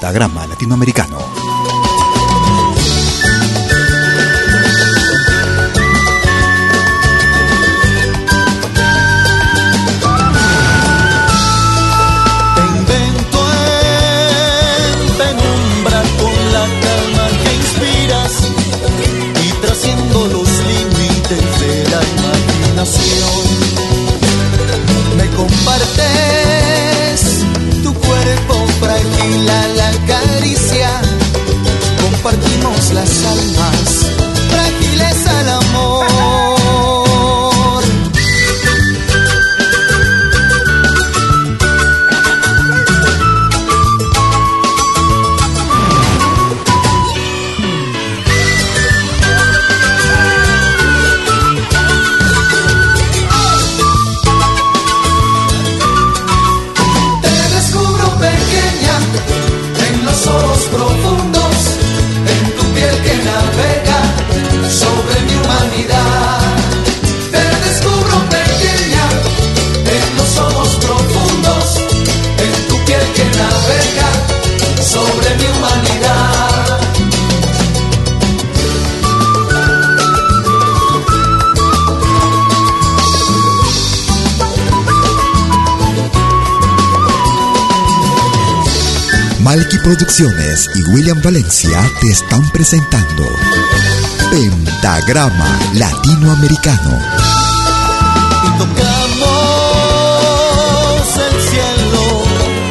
Pentagrama 0.00 0.46
Latinoamericano. 0.46 1.29
Producciones 90.10 90.68
y 90.74 90.82
William 90.90 91.22
Valencia 91.22 91.80
te 92.00 92.10
están 92.10 92.42
presentando 92.50 93.24
Pentagrama 94.28 95.56
Latinoamericano. 95.74 96.98
Y 98.42 98.48
tocamos 98.58 98.76
el 101.16 101.40
cielo 101.48 102.02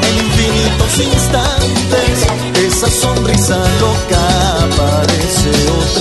en 0.04 0.16
infinitos 0.26 1.00
instantes. 1.00 2.28
Esa 2.68 2.90
sonrisa 2.92 3.58
loca 3.80 4.24
aparece 4.66 5.52
otra 5.70 5.99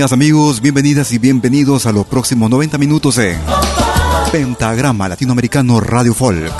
amigas, 0.00 0.12
amigos? 0.12 0.60
Bienvenidas 0.62 1.12
y 1.12 1.18
bienvenidos 1.18 1.84
a 1.84 1.92
los 1.92 2.06
próximos 2.06 2.48
90 2.48 2.78
minutos 2.78 3.18
en 3.18 3.38
Pentagrama 4.32 5.10
Latinoamericano 5.10 5.78
Radio 5.78 6.14
Folk. 6.14 6.54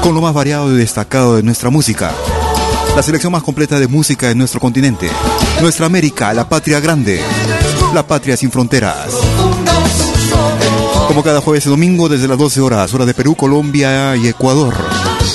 Con 0.00 0.14
lo 0.14 0.20
más 0.20 0.32
variado 0.32 0.72
y 0.72 0.76
destacado 0.76 1.34
de 1.34 1.42
nuestra 1.42 1.70
música. 1.70 2.12
La 2.94 3.02
selección 3.02 3.32
más 3.32 3.42
completa 3.42 3.80
de 3.80 3.88
música 3.88 4.30
en 4.30 4.38
nuestro 4.38 4.60
continente. 4.60 5.10
Nuestra 5.60 5.86
América, 5.86 6.32
la 6.32 6.48
patria 6.48 6.78
grande. 6.78 7.20
La 7.94 8.06
patria 8.06 8.36
sin 8.36 8.52
fronteras. 8.52 9.08
Como 11.08 11.24
cada 11.24 11.40
jueves 11.40 11.66
y 11.66 11.68
domingo 11.68 12.08
desde 12.08 12.28
las 12.28 12.38
12 12.38 12.60
horas, 12.60 12.94
hora 12.94 13.06
de 13.06 13.14
Perú, 13.14 13.34
Colombia 13.34 14.14
y 14.14 14.28
Ecuador. 14.28 14.76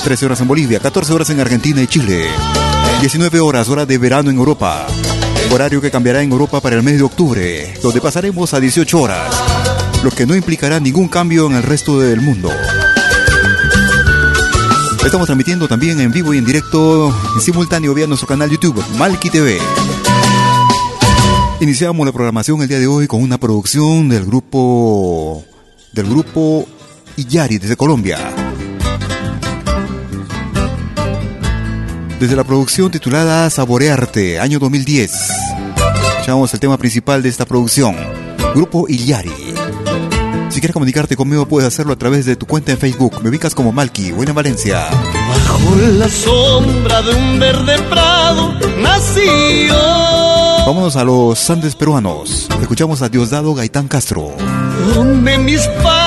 13 0.06 0.28
horas 0.28 0.40
en 0.40 0.48
Bolivia, 0.48 0.80
14 0.80 1.12
horas 1.12 1.30
en 1.31 1.42
Argentina 1.42 1.81
y 1.81 1.88
Chile. 1.88 2.28
19 3.02 3.42
horas, 3.42 3.68
hora 3.68 3.86
de 3.86 3.98
verano 3.98 4.30
en 4.30 4.38
Europa 4.38 4.88
horario 5.52 5.82
que 5.82 5.92
cambiará 5.92 6.22
en 6.22 6.32
Europa 6.32 6.62
para 6.62 6.76
el 6.76 6.84
mes 6.84 6.98
de 6.98 7.04
octubre, 7.04 7.74
donde 7.82 8.02
pasaremos 8.02 8.54
a 8.54 8.60
18 8.60 9.00
horas, 9.00 9.34
lo 10.04 10.12
que 10.12 10.26
no 10.26 10.36
implicará 10.36 10.80
ningún 10.80 11.08
cambio 11.08 11.48
en 11.48 11.56
el 11.56 11.64
resto 11.64 12.00
del 12.00 12.22
mundo. 12.22 12.50
Estamos 15.06 15.26
transmitiendo 15.26 15.68
también 15.68 16.00
en 16.02 16.12
vivo 16.12 16.34
y 16.34 16.38
en 16.38 16.46
directo, 16.46 17.16
en 17.36 17.42
simultáneo 17.42 17.94
vía 17.94 18.08
nuestro 18.08 18.28
canal 18.28 18.50
YouTube, 18.50 18.84
Malki 18.98 19.30
TV. 19.30 19.58
Iniciamos 21.60 22.06
la 22.06 22.12
programación 22.12 22.62
el 22.62 22.68
día 22.68 22.80
de 22.80 22.88
hoy 22.88 23.08
con 23.08 23.24
una 23.24 23.38
producción 23.38 24.10
del 24.10 24.26
grupo 24.26 25.44
del 25.94 26.08
grupo 26.08 26.68
Iyari 27.16 27.58
desde 27.58 27.76
Colombia. 27.76 28.47
Desde 32.19 32.36
la 32.36 32.44
producción 32.44 32.90
titulada 32.90 33.48
Saborearte, 33.50 34.40
año 34.40 34.58
2010. 34.58 35.12
Escuchamos 36.14 36.52
el 36.52 36.60
tema 36.60 36.78
principal 36.78 37.22
de 37.22 37.30
esta 37.30 37.46
producción, 37.46 37.96
Grupo 38.56 38.88
Iyari. 38.90 39.31
Si 40.50 40.60
quieres 40.60 40.74
comunicarte 40.74 41.16
conmigo 41.16 41.46
puedes 41.46 41.68
hacerlo 41.68 41.94
a 41.94 41.96
través 41.96 42.25
de 42.25 42.36
tu 42.36 42.48
cuenta 42.48 42.72
en 42.72 42.80
Facebook. 42.80 43.22
Me 43.22 43.30
ubicas 43.30 43.54
como 43.54 43.72
Malky, 43.72 44.12
Buena 44.14 44.34
Valencia. 44.34 44.88
Bajo 44.90 45.75
la 45.75 46.10
sombra 46.10 47.04
de 47.04 47.14
un 47.14 47.40
verde 47.40 47.78
prado 47.84 48.54
nació 48.81 49.75
Vámonos 50.66 50.96
a 50.96 51.04
los 51.04 51.50
Andes 51.52 51.75
peruanos. 51.75 52.48
Escuchamos 52.60 53.04
a 53.04 53.10
Diosdado 53.10 53.54
Gaitán 53.54 53.88
Castro. 53.88 54.31
Donde 54.96 55.38
mis 55.38 55.62
padres 55.84 56.06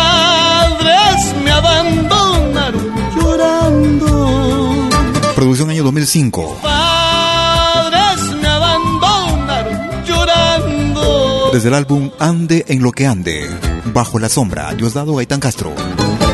2005. 6.00 6.60
Padres 6.62 8.34
me 8.40 8.48
abandonaron 8.48 10.04
llorando. 10.06 11.50
Desde 11.52 11.68
el 11.68 11.74
álbum 11.74 12.10
Ande 12.18 12.64
en 12.68 12.82
lo 12.82 12.90
que 12.92 13.06
ande. 13.06 13.50
Bajo 13.92 14.18
la 14.18 14.30
sombra, 14.30 14.72
Diosdado 14.72 15.14
Gaitán 15.16 15.40
Castro. 15.40 15.74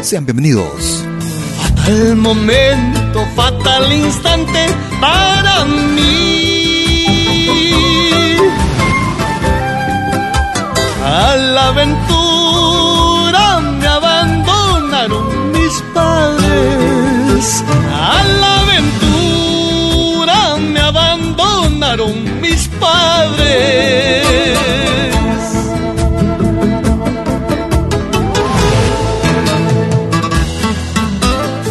Sean 0.02 0.24
bienvenidos. 0.24 1.04
Fatal 1.58 2.14
momento, 2.14 3.26
fatal 3.34 3.92
instante 3.92 4.66
para 5.00 5.64
mí 5.64 6.06
A 11.02 11.36
la 11.36 11.68
aventura 11.68 13.60
me 13.60 13.86
abandonaron 13.86 15.52
mis 15.52 15.82
padres. 15.92 17.64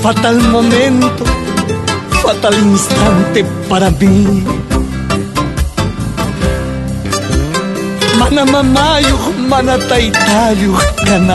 Fatal 0.01 0.39
momento, 0.51 1.23
fatal 2.21 2.53
instante 2.53 3.43
para 3.67 3.89
mí 3.89 4.43
Mana 8.19 8.45
mamayo, 8.45 9.17
mana 9.49 9.77
taitayo. 9.77 10.73
Tan 11.05 11.29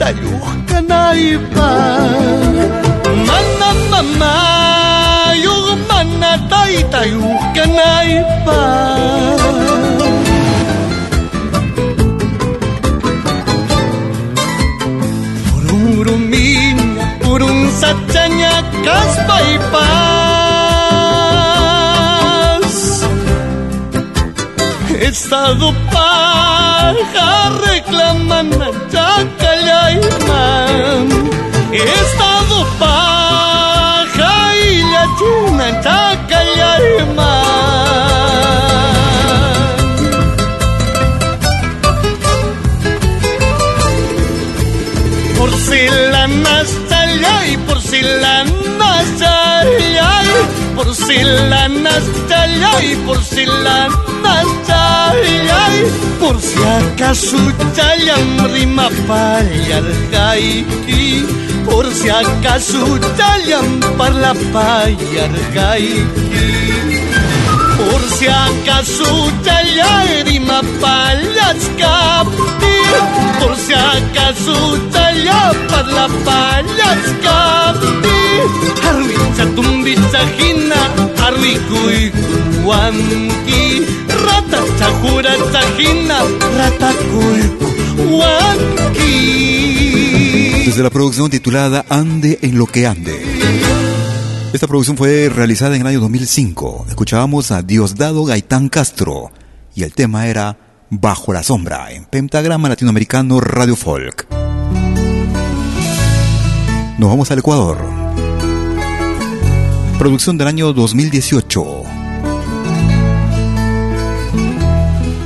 taytayuq 0.00 0.46
kanaypaq 0.68 2.16
mana 3.28 3.70
mamayuq 3.92 5.66
mana 5.90 6.30
taytayuq 6.52 7.42
kanaypaq 7.56 9.40
Pururumiña 15.70 17.06
purun 17.22 17.58
sachaña 17.80 18.54
kaspaypas 18.86 19.50
Estado 25.08 25.68
paja 26.80 27.30
reclaman 27.64 28.48
chacallayman 28.92 31.06
Estado 31.72 32.58
paja 32.82 34.34
y 34.56 34.58
la 34.92 35.04
china 35.18 35.66
chacallayman 35.84 37.48
Porcelanas 45.38 46.70
chalay, 46.88 47.50
porcelanas 47.66 49.06
chalay 49.20 50.28
Porcelanas 50.76 52.04
chalay, 52.28 52.88
porcelanas 53.06 54.09
Por 56.20 56.36
si 56.40 56.60
acaso 56.78 57.38
chayan 57.76 58.28
rima 58.52 58.88
payargaiki 59.08 61.04
Por 61.66 61.86
si 61.92 62.08
acaso 62.08 62.98
chayan 63.18 63.68
parla 63.98 64.32
payargaiki 64.54 66.00
por 67.80 68.02
si 68.16 68.26
acaso 68.26 69.32
ya 69.76 70.22
rima 70.24 70.60
palas 70.82 71.62
capti 71.80 72.76
Por 73.40 73.56
si 73.56 73.72
acaso 73.72 74.76
ya 75.24 75.52
la 75.96 76.06
palas 76.26 77.04
capti 77.24 78.20
Arwi 78.88 79.16
chatumbi 79.36 79.94
chajina 80.12 80.80
Arwi 81.26 81.54
kuy 81.68 82.00
kuwanki 82.62 83.64
Rata 84.24 84.64
chajura 84.78 85.30
chajina 85.52 86.18
Rata 86.56 86.92
Desde 90.64 90.82
la 90.82 90.90
producción 90.90 91.30
titulada 91.30 91.84
Ande 91.88 92.38
en 92.42 92.58
lo 92.58 92.66
que 92.66 92.86
ande 92.86 93.40
esta 94.52 94.66
producción 94.66 94.96
fue 94.96 95.28
realizada 95.28 95.76
en 95.76 95.82
el 95.82 95.86
año 95.86 96.00
2005. 96.00 96.86
Escuchábamos 96.88 97.52
a 97.52 97.62
Diosdado 97.62 98.24
Gaitán 98.24 98.68
Castro 98.68 99.30
y 99.76 99.84
el 99.84 99.92
tema 99.92 100.26
era 100.26 100.58
Bajo 100.90 101.32
la 101.32 101.44
Sombra 101.44 101.92
en 101.92 102.04
Pentagrama 102.04 102.68
Latinoamericano 102.68 103.40
Radio 103.40 103.76
Folk. 103.76 104.26
Nos 106.98 107.08
vamos 107.08 107.30
al 107.30 107.38
Ecuador. 107.38 107.78
Producción 110.00 110.36
del 110.36 110.48
año 110.48 110.72
2018. 110.72 111.79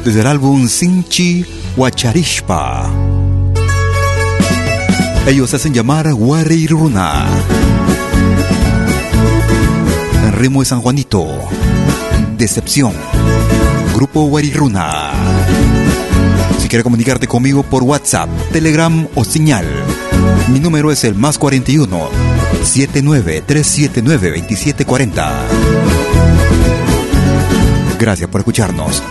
Desde 0.04 0.20
el 0.20 0.26
álbum 0.26 0.68
Sinchi 0.68 1.46
Huacharishpa. 1.76 2.90
Ellos 5.26 5.54
hacen 5.54 5.72
llamar 5.72 6.06
Runa 6.06 7.26
Remo 10.32 10.60
de 10.60 10.66
San 10.66 10.82
Juanito. 10.82 11.26
Decepción. 12.36 12.92
Grupo 13.94 14.26
Guariruna. 14.26 15.12
Si 16.58 16.68
quieres 16.68 16.82
comunicarte 16.84 17.26
conmigo 17.26 17.62
por 17.62 17.82
WhatsApp, 17.82 18.28
Telegram 18.52 19.08
o 19.14 19.24
señal, 19.24 19.64
mi 20.52 20.60
número 20.60 20.92
es 20.92 21.04
el 21.04 21.14
más 21.14 21.38
41 21.38 22.08
79 22.62 23.42
379 23.46 24.28
2740. 24.40 25.32
Gracias 27.98 28.28
por 28.28 28.42
escucharnos. 28.42 29.02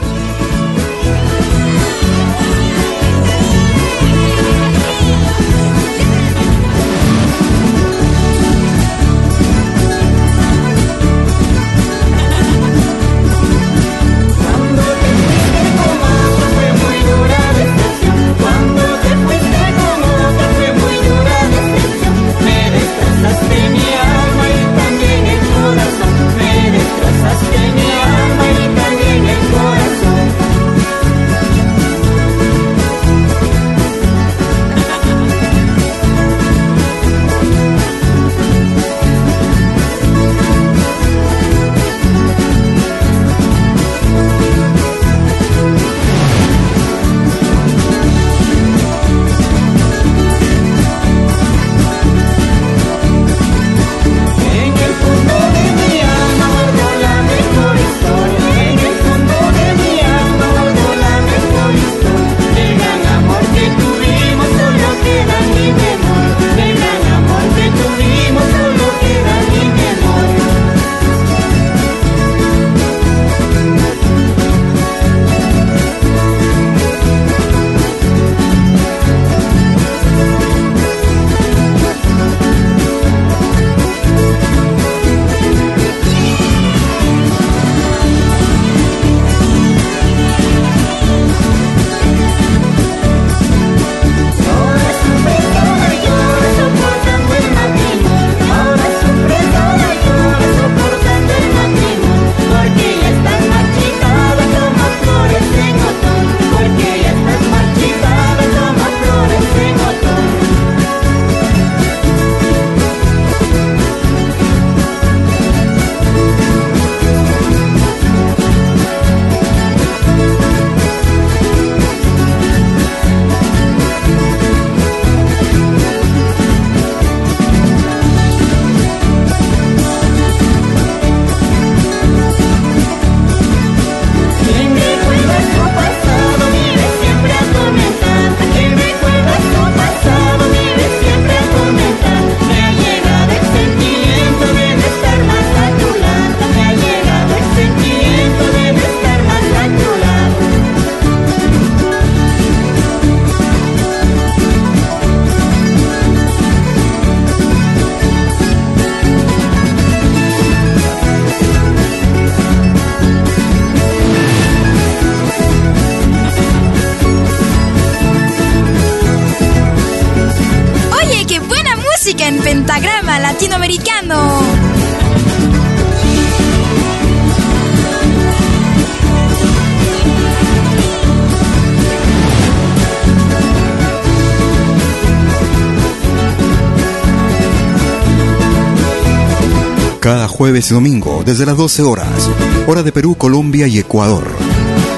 Jueves 190.53 190.69
y 190.69 190.73
domingo, 190.75 191.23
desde 191.25 191.47
las 191.47 191.57
12 191.57 191.81
horas, 191.81 192.29
hora 192.67 192.83
de 192.83 192.91
Perú, 192.91 193.15
Colombia 193.15 193.65
y 193.65 193.79
Ecuador. 193.79 194.23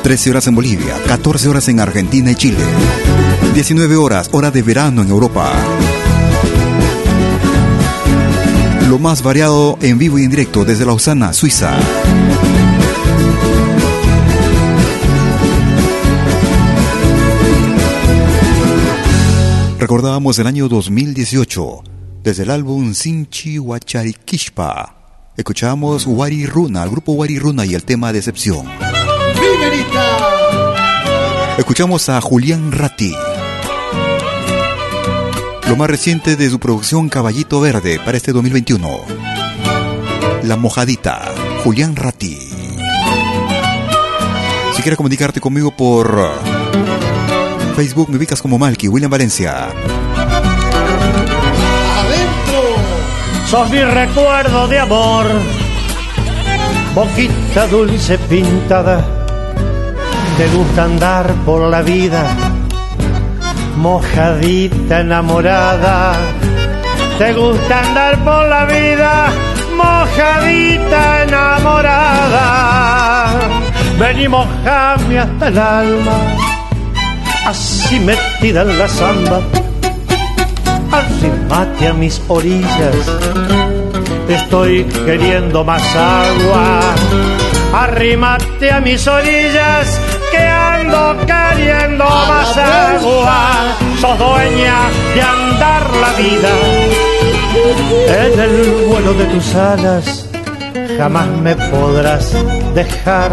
13 0.04 0.32
horas 0.32 0.48
en 0.48 0.56
Bolivia, 0.56 1.02
14 1.08 1.48
horas 1.48 1.70
en 1.70 1.80
Argentina 1.80 2.30
y 2.30 2.36
Chile. 2.36 2.58
19 3.54 3.96
horas, 3.96 4.28
hora 4.34 4.52
de 4.52 4.62
verano 4.62 5.02
en 5.02 5.08
Europa. 5.08 5.54
Lo 8.90 9.00
más 9.00 9.24
variado 9.24 9.78
en 9.80 9.98
vivo 9.98 10.20
y 10.20 10.26
en 10.26 10.30
directo 10.30 10.66
desde 10.66 10.86
Lausana, 10.86 11.32
Suiza. 11.32 11.80
Recordábamos 19.80 20.38
el 20.38 20.48
año 20.48 20.68
2018 20.68 21.84
desde 22.22 22.44
el 22.44 22.52
álbum 22.52 22.94
Sinchi 22.94 23.58
Kishpa. 24.26 24.95
Escuchamos 25.38 26.06
Wari 26.08 26.46
Runa, 26.46 26.84
el 26.84 26.90
grupo 26.90 27.12
Wari 27.12 27.38
Runa 27.40 27.66
y 27.66 27.76
el 27.76 27.84
tema 27.84 28.14
Decepción. 28.14 28.66
Escuchamos 31.58 32.08
a 32.08 32.22
Julián 32.22 32.72
Ratti. 32.72 33.14
Lo 35.68 35.76
más 35.76 35.90
reciente 35.90 36.38
de 36.38 36.50
su 36.50 36.60
producción 36.60 37.10
Caballito 37.10 37.60
Verde 37.60 38.00
para 38.04 38.16
este 38.16 38.32
2021. 38.32 39.02
La 40.44 40.56
Mojadita, 40.56 41.34
Julián 41.66 41.98
Ratti. 41.98 42.38
Si 44.76 44.82
quieres 44.82 44.96
comunicarte 44.96 45.42
conmigo 45.42 45.76
por 45.76 46.32
Facebook, 47.76 48.10
me 48.10 48.16
ubicas 48.16 48.42
como 48.42 48.58
Malky, 48.58 48.88
William 48.88 49.12
Valencia. 49.12 49.68
Mi 53.64 53.82
recuerdo 53.82 54.68
de 54.68 54.80
amor, 54.80 55.26
boquita 56.94 57.66
dulce 57.68 58.18
pintada, 58.18 59.02
te 60.38 60.48
gusta 60.50 60.84
andar 60.84 61.34
por 61.46 61.70
la 61.70 61.82
vida, 61.82 62.26
mojadita 63.78 65.00
enamorada, 65.00 66.16
te 67.18 67.32
gusta 67.34 67.80
andar 67.80 68.22
por 68.26 68.46
la 68.50 68.66
vida, 68.66 69.32
mojadita 69.78 71.24
enamorada, 71.24 72.36
ven 73.98 74.20
y 74.20 74.28
mojame 74.28 75.20
hasta 75.20 75.48
el 75.48 75.58
alma, 75.58 76.18
así 77.48 78.02
metida 78.02 78.64
en 78.64 78.78
la 78.78 78.88
samba 78.90 79.40
arrimate 80.92 81.88
a 81.88 81.94
mis 81.94 82.22
orillas. 82.28 82.96
Estoy 84.28 84.84
queriendo 85.06 85.64
más 85.64 85.84
agua. 85.96 86.80
Arrímate 87.74 88.72
a 88.72 88.80
mis 88.80 89.08
orillas 89.08 90.00
que 90.32 90.38
ando 90.38 91.18
queriendo 91.26 92.06
más 92.06 92.58
agua. 92.58 93.76
Sos 94.00 94.18
dueña 94.18 94.90
de 95.14 95.22
andar 95.22 95.84
la 96.04 96.12
vida 96.14 96.54
en 98.08 98.40
el 98.40 98.86
vuelo 98.88 99.14
de 99.14 99.26
tus 99.26 99.56
alas. 99.56 100.30
Jamás 100.98 101.28
me 101.28 101.56
podrás 101.56 102.34
dejar 102.74 103.32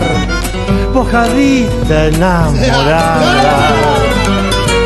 mojadita 0.93 2.07
enamorada 2.07 4.02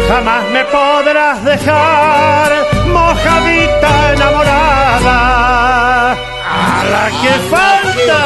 jamás 0.09 0.45
me 0.51 0.65
podrás 0.65 1.45
dejar 1.45 2.53
mojadita 2.89 4.13
enamorada. 4.15 5.17
A 6.13 6.85
la 6.93 7.11
que 7.21 7.33
falta. 7.51 8.21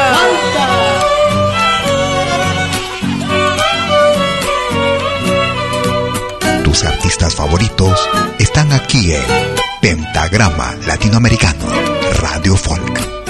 Tus 6.63 6.83
artistas 6.85 7.35
favoritos 7.35 8.09
están 8.39 8.71
aquí 8.71 9.13
en 9.13 9.25
Pentagrama 9.81 10.75
Latinoamericano, 10.85 11.65
Radio 12.21 12.55
Folk. 12.55 13.20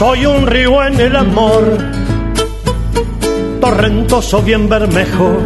Soy 0.00 0.24
un 0.24 0.46
río 0.46 0.82
en 0.82 0.98
el 0.98 1.14
amor, 1.14 1.76
torrentoso 3.60 4.40
bien 4.40 4.66
bermejo, 4.66 5.36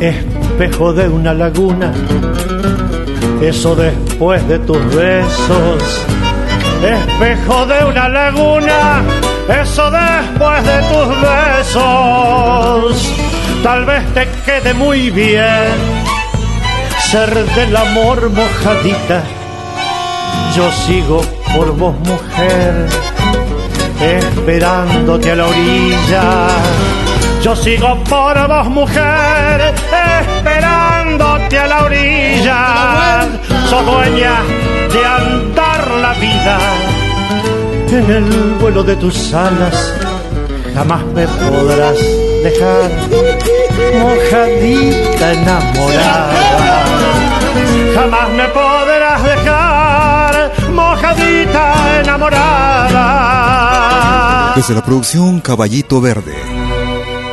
espejo 0.00 0.94
de 0.94 1.06
una 1.06 1.34
laguna, 1.34 1.92
eso 3.42 3.76
después 3.76 4.48
de 4.48 4.58
tus 4.60 4.82
besos. 4.96 6.06
Espejo 6.82 7.66
de 7.66 7.84
una 7.84 8.08
laguna, 8.08 9.02
eso 9.60 9.90
después 9.90 10.64
de 10.64 10.78
tus 10.88 11.08
besos. 11.20 13.12
Tal 13.62 13.84
vez 13.84 14.14
te 14.14 14.28
quede 14.46 14.72
muy 14.72 15.10
bien 15.10 15.74
ser 17.10 17.34
del 17.54 17.76
amor 17.76 18.30
mojadita. 18.30 19.39
Yo 20.54 20.70
sigo 20.72 21.22
por 21.54 21.76
vos, 21.76 21.94
mujer 22.00 22.88
esperándote 24.00 25.32
a 25.32 25.36
la 25.36 25.46
orilla. 25.46 26.22
Yo 27.42 27.56
sigo 27.56 28.02
por 28.04 28.48
vos, 28.48 28.66
mujer, 28.68 29.74
esperándote 29.74 31.58
a 31.58 31.66
la 31.66 31.84
orilla. 31.84 33.28
Sos 33.68 33.84
dueña 33.86 34.42
de 34.92 35.06
andar 35.06 35.90
la 36.02 36.12
vida 36.14 36.58
en 37.90 38.10
el 38.10 38.54
vuelo 38.60 38.82
de 38.82 38.96
tus 38.96 39.32
alas. 39.32 39.94
Jamás 40.74 41.04
me 41.14 41.26
podrás 41.26 41.98
dejar 42.42 42.90
mojadita 43.98 45.32
enamorada. 45.32 46.84
Jamás 47.94 48.30
me 48.30 48.44
podrás 48.48 48.89
enamorada. 52.20 53.32
Desde 54.54 54.74
la 54.74 54.84
producción 54.84 55.40
Caballito 55.40 56.02
Verde. 56.02 56.34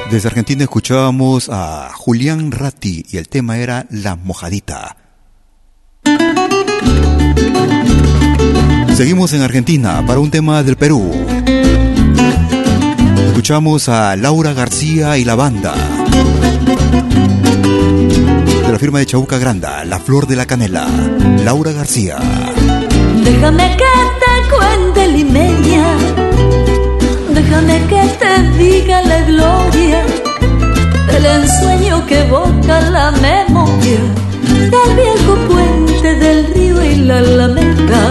Desde 0.10 0.29
Argentina 0.29 0.63
escuchábamos 0.63 1.50
a 1.50 1.89
Julián 1.94 2.51
Ratti 2.51 3.06
y 3.10 3.17
el 3.17 3.27
tema 3.27 3.58
era 3.58 3.86
La 3.89 4.15
Mojadita. 4.15 4.96
Seguimos 8.96 9.34
en 9.34 9.41
Argentina 9.41 10.01
para 10.08 10.22
un 10.22 10.32
tema 10.32 10.63
del 10.63 10.77
Perú. 10.77 11.12
Escuchamos 13.27 13.89
a 13.89 14.15
Laura 14.15 14.53
García 14.53 15.17
y 15.17 15.25
la 15.25 15.36
banda. 15.36 15.75
De 18.65 18.72
la 18.72 18.79
firma 18.79 19.00
de 19.00 19.06
Chauca 19.06 19.38
Granda, 19.38 19.84
La 19.86 20.00
Flor 20.00 20.25
de 20.27 20.38
la 20.38 20.46
Canela, 20.46 20.88
Laura 21.44 21.74
García. 21.74 22.17
Déjame 23.24 23.75
que 23.77 24.16
limeña, 25.17 25.88
déjame 27.33 27.77
que 27.89 28.01
te 28.21 28.33
diga 28.62 29.01
la 29.01 29.19
gloria 29.31 30.01
del 31.12 31.25
ensueño 31.25 32.05
que 32.05 32.19
evoca 32.19 32.75
la 32.95 33.09
memoria 33.29 34.01
del 34.74 34.89
viejo 35.01 35.33
puente 35.50 36.09
del 36.24 36.39
río 36.53 36.83
y 36.83 36.95
la 37.07 37.17
alameda. 37.17 38.03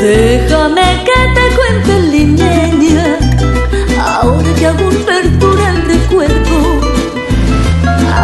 Déjame 0.00 0.86
que 1.06 1.18
te 1.36 1.44
cuente 1.58 1.94
limeña, 2.14 3.06
ahora 4.00 4.50
que 4.58 4.66
aún 4.66 4.96
perdura 5.10 5.64
el 5.74 5.80
recuerdo, 5.94 6.58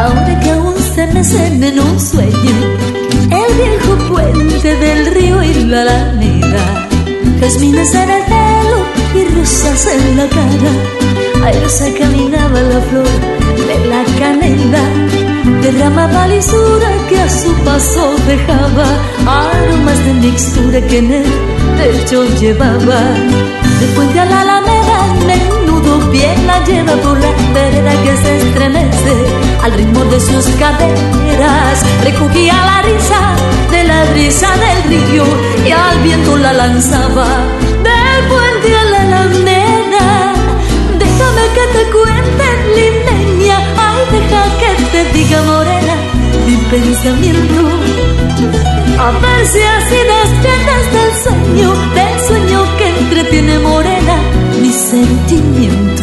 ahora 0.01 0.41
que 0.43 0.51
aún 0.51 0.77
se 0.95 1.07
me 1.09 1.23
cena 1.23 1.67
en 1.69 1.79
un 1.79 2.01
sueño 2.01 2.57
el 3.41 3.51
viejo 3.63 3.93
puente 4.11 4.77
del 4.77 5.15
río 5.15 5.43
y 5.43 5.55
la 5.65 5.83
alameda, 5.83 6.89
jazmines 7.45 7.95
en 7.95 8.11
el 8.11 8.25
pelo 8.25 8.79
y 9.15 9.25
rosas 9.35 9.87
en 9.87 10.17
la 10.17 10.27
cara. 10.29 10.73
Se 11.69 11.93
caminaba 11.93 12.61
la 12.61 12.81
flor 12.89 13.15
de 13.69 13.77
la 13.89 14.03
canela, 14.19 14.85
derramaba 15.61 16.27
lisura 16.29 16.91
que 17.09 17.21
a 17.21 17.29
su 17.29 17.53
paso 17.65 18.15
dejaba 18.27 18.87
aromas 19.27 19.99
de 20.07 20.15
mixtura 20.15 20.81
que 20.89 20.99
en 20.99 21.13
él 21.13 21.33
pecho 21.77 22.25
llevaba. 22.41 23.01
De 23.81 24.15
la 24.15 24.41
alameda, 24.41 24.99
menudo 25.27 26.11
pie 26.11 26.35
la 26.47 26.65
lleva 26.65 26.95
por 27.03 27.19
la 27.19 27.31
vereda 27.53 27.93
que 28.05 28.17
se 28.23 28.39
estremece 28.39 29.15
al 29.63 29.73
ritmo 29.73 30.05
de 30.05 30.21
sus 30.21 30.47
caderas. 30.57 31.77
Recogía 32.05 32.55
la 32.55 32.83
risa 32.83 33.24
la 34.13 34.57
del 34.57 34.83
río 34.89 35.25
y 35.67 35.71
al 35.71 35.99
viento 36.03 36.37
la 36.37 36.53
lanzaba 36.53 37.27
del 37.87 38.21
puente 38.29 38.77
a 38.77 38.85
la 38.85 39.01
alameda. 39.01 40.33
Déjame 40.99 41.43
que 41.57 41.65
te 41.75 41.91
cuente, 41.91 42.47
limeña, 42.77 43.59
ay, 43.77 44.01
deja 44.13 44.43
que 44.61 44.71
te 44.93 45.19
diga 45.19 45.43
morena 45.43 45.95
mi 46.47 46.57
pensamiento. 46.71 47.61
A 48.99 49.11
ver 49.23 49.47
si 49.47 49.61
así 49.77 49.99
despiertas 50.15 50.85
del 50.97 51.13
sueño, 51.23 51.69
del 51.95 52.21
sueño 52.29 52.77
que 52.79 52.89
entretiene 52.99 53.59
morena 53.59 54.17
mi 54.61 54.73
sentimiento. 54.73 56.03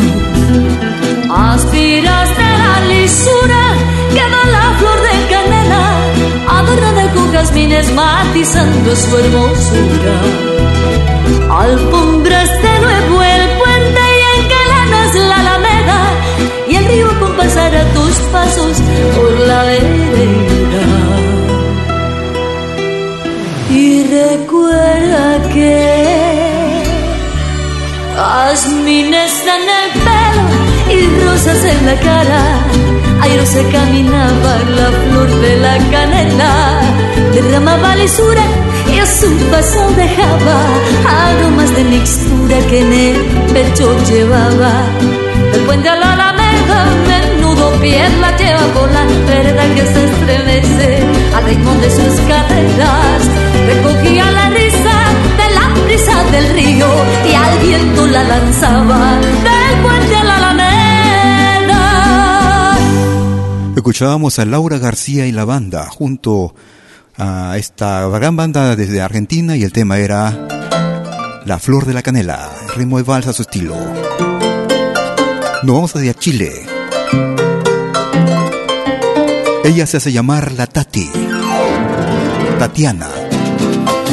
Aspiraste 1.29 2.41
la 2.41 2.87
lisura 2.93 3.60
con 7.71 7.77
jazmines 7.77 7.93
matizando 7.93 8.95
su 8.95 9.17
hermosura. 9.17 10.15
Alfombras 11.49 12.49
de 12.49 12.79
nuevo 12.79 13.21
el 13.21 13.49
puente 13.59 14.01
y 14.17 14.41
encalanas 14.41 15.15
la 15.15 15.35
alameda 15.39 15.99
y 16.67 16.75
el 16.75 16.85
río 16.85 17.19
compasará 17.19 17.83
tus 17.93 18.15
pasos 18.31 18.77
por 19.15 19.39
la 19.47 19.63
vereda. 19.63 20.85
Y 23.69 24.03
recuerda 24.03 25.49
que 25.53 26.83
jazmines 28.15 29.33
en 29.55 29.63
el 29.79 29.89
pelo 30.05 30.45
y 30.97 31.23
rosas 31.23 31.63
en 31.63 31.85
la 31.85 31.95
cara. 31.99 32.80
Ayer 33.21 33.45
se 33.45 33.63
caminaba 33.69 34.53
la 34.77 34.89
flor 35.01 35.29
de 35.41 35.57
la 35.57 35.77
canela, 35.91 36.81
derramaba 37.33 37.95
lisura 37.95 38.43
y 38.93 38.99
a 38.99 39.05
su 39.05 39.29
paso 39.51 39.91
dejaba 39.95 40.57
aromas 41.27 41.73
de 41.75 41.83
mixtura 41.83 42.57
que 42.69 42.79
en 42.81 42.93
el 42.93 43.17
pecho 43.53 43.95
llevaba. 44.09 44.73
Del 45.51 45.61
puente 45.61 45.89
a 45.89 45.95
la 45.95 46.13
alameda, 46.13 46.85
menudo 47.07 47.71
piel 47.79 48.21
la 48.21 48.35
lleva 48.37 48.65
por 48.73 48.91
la 48.91 49.03
vereda 49.27 49.63
que 49.75 49.85
se 49.85 50.03
estremece 50.05 51.03
al 51.35 51.45
ritmo 51.45 51.73
de 51.75 51.89
sus 51.91 52.15
caderas. 52.27 53.21
Recogía 53.67 54.31
la 54.31 54.49
risa 54.49 54.95
de 55.39 55.47
la 55.57 55.83
brisa 55.85 56.23
del 56.31 56.53
río 56.53 56.87
y 57.29 57.33
al 57.33 57.59
viento 57.59 58.07
la 58.07 58.23
lanzaba 58.23 59.19
del 59.43 59.81
puente 59.83 60.15
a 60.15 60.23
la 60.23 60.37
alameda. 60.37 60.70
Escuchábamos 63.81 64.37
a 64.37 64.45
Laura 64.45 64.77
García 64.77 65.25
y 65.25 65.31
la 65.31 65.43
banda 65.43 65.89
junto 65.89 66.53
a 67.17 67.57
esta 67.57 68.07
gran 68.09 68.35
banda 68.35 68.75
desde 68.75 69.01
Argentina 69.01 69.57
y 69.57 69.63
el 69.63 69.73
tema 69.73 69.97
era 69.97 71.41
La 71.45 71.57
Flor 71.57 71.87
de 71.87 71.95
la 71.95 72.03
Canela, 72.03 72.47
ritmo 72.75 72.97
de 72.97 73.03
valsa 73.03 73.31
a 73.31 73.33
su 73.33 73.41
estilo. 73.41 73.75
Nos 75.63 75.75
vamos 75.75 75.95
hacia 75.95 76.13
Chile. 76.13 76.51
Ella 79.63 79.87
se 79.87 79.97
hace 79.97 80.11
llamar 80.11 80.51
la 80.51 80.67
Tati. 80.67 81.09
Tatiana. 82.59 83.09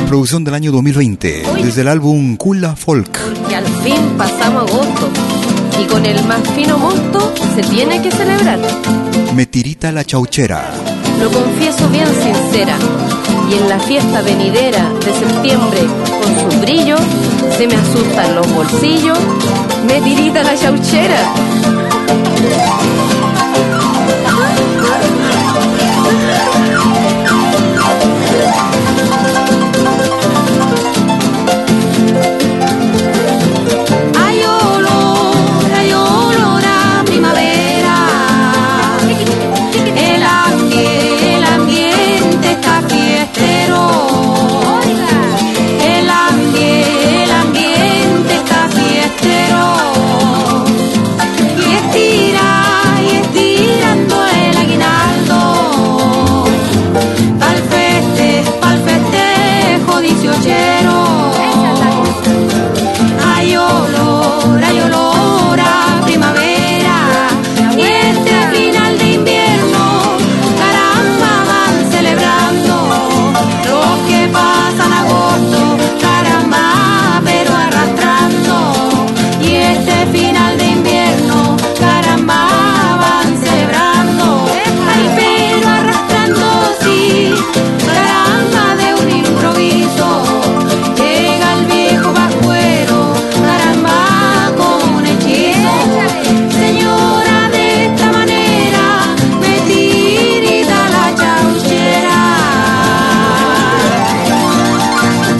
Producción 0.08 0.44
del 0.44 0.54
año 0.54 0.72
2020, 0.72 1.42
desde 1.62 1.82
el 1.82 1.88
álbum 1.88 2.38
Kula 2.38 2.74
Folk. 2.74 3.18
Y 3.50 3.52
al 3.52 3.66
fin 3.66 4.14
pasamos 4.16 4.62
agosto. 4.70 5.10
Y 5.78 5.84
con 5.84 6.06
el 6.06 6.24
más 6.24 6.40
fino 6.56 6.78
mosto 6.78 7.34
se 7.54 7.62
tiene 7.64 8.00
que 8.00 8.10
celebrar. 8.10 8.60
Me 9.34 9.46
tirita 9.46 9.92
la 9.92 10.04
chauchera. 10.04 10.70
Lo 11.20 11.30
confieso 11.30 11.88
bien 11.88 12.06
sincera. 12.06 12.76
Y 13.50 13.54
en 13.54 13.68
la 13.68 13.78
fiesta 13.78 14.20
venidera 14.22 14.90
de 15.04 15.12
septiembre, 15.12 15.80
con 16.22 16.50
su 16.50 16.60
brillo, 16.60 16.96
se 17.56 17.66
me 17.66 17.74
asustan 17.74 18.34
los 18.34 18.52
bolsillos, 18.52 19.18
me 19.86 20.00
tirita 20.00 20.42
la 20.42 20.56
chauchera. 20.56 21.34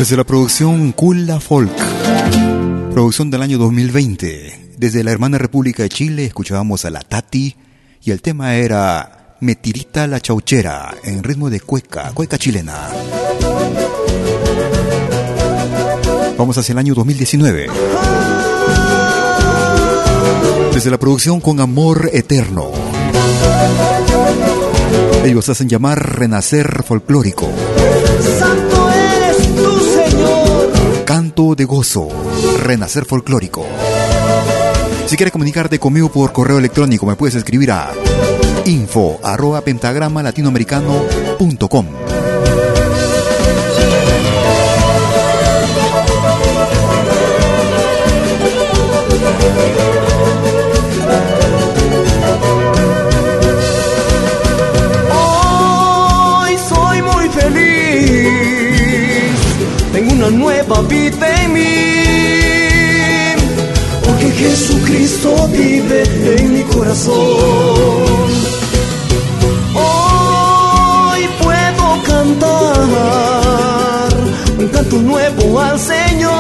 Desde 0.09 0.17
la 0.17 0.25
producción 0.25 0.93
Kula 0.93 1.39
Folk, 1.39 1.71
producción 2.95 3.31
del 3.31 3.43
año 3.43 3.59
2020, 3.59 4.73
desde 4.79 5.05
la 5.05 5.11
hermana 5.11 5.37
República 5.37 5.83
de 5.83 5.91
Chile 5.91 6.25
escuchábamos 6.25 6.87
a 6.87 6.91
la 6.91 7.01
Tati 7.01 7.55
y 8.03 8.11
el 8.11 8.23
tema 8.23 8.55
era 8.55 9.37
Me 9.43 9.55
tirita 9.55 10.07
la 10.07 10.19
chauchera 10.19 10.95
en 11.05 11.23
ritmo 11.23 11.51
de 11.51 11.61
cueca, 11.61 12.11
cueca 12.15 12.39
chilena. 12.39 12.89
Vamos 16.39 16.57
hacia 16.57 16.73
el 16.73 16.79
año 16.79 16.95
2019. 16.95 17.67
Desde 20.73 20.91
la 20.91 20.99
producción 20.99 21.39
con 21.43 21.61
Amor 21.61 22.09
Eterno. 22.15 22.71
Ellos 25.23 25.47
hacen 25.51 25.69
llamar 25.69 26.19
Renacer 26.19 26.83
Folclórico. 26.83 27.51
De 31.39 31.67
gozo, 31.67 32.09
renacer 32.65 33.05
folclórico. 33.05 33.65
Si 35.07 35.17
quieres 35.17 35.31
comunicarte 35.31 35.79
conmigo 35.79 36.11
por 36.11 36.33
correo 36.33 36.59
electrónico, 36.59 37.07
me 37.07 37.15
puedes 37.15 37.37
escribir 37.37 37.71
a 37.71 37.93
info 38.65 39.21
arroba 39.23 39.61
pentagrama 39.61 40.21
latinoamericano.com. 40.21 41.87
Hoy 55.13 56.59
soy 56.69 57.03
muy 57.03 57.29
feliz. 57.29 58.59
Tengo 59.93 60.13
una 60.15 60.31
nueva 60.31 60.83
vida 60.83 61.28
Jesucristo 64.39 65.49
vive 65.49 66.03
en 66.37 66.53
mi 66.53 66.63
corazón. 66.63 67.17
Hoy 69.75 71.29
puedo 71.43 72.03
cantar 72.07 72.79
canto 74.71 74.97
nuevo 75.03 75.61
al 75.61 75.79
Señor, 75.79 76.33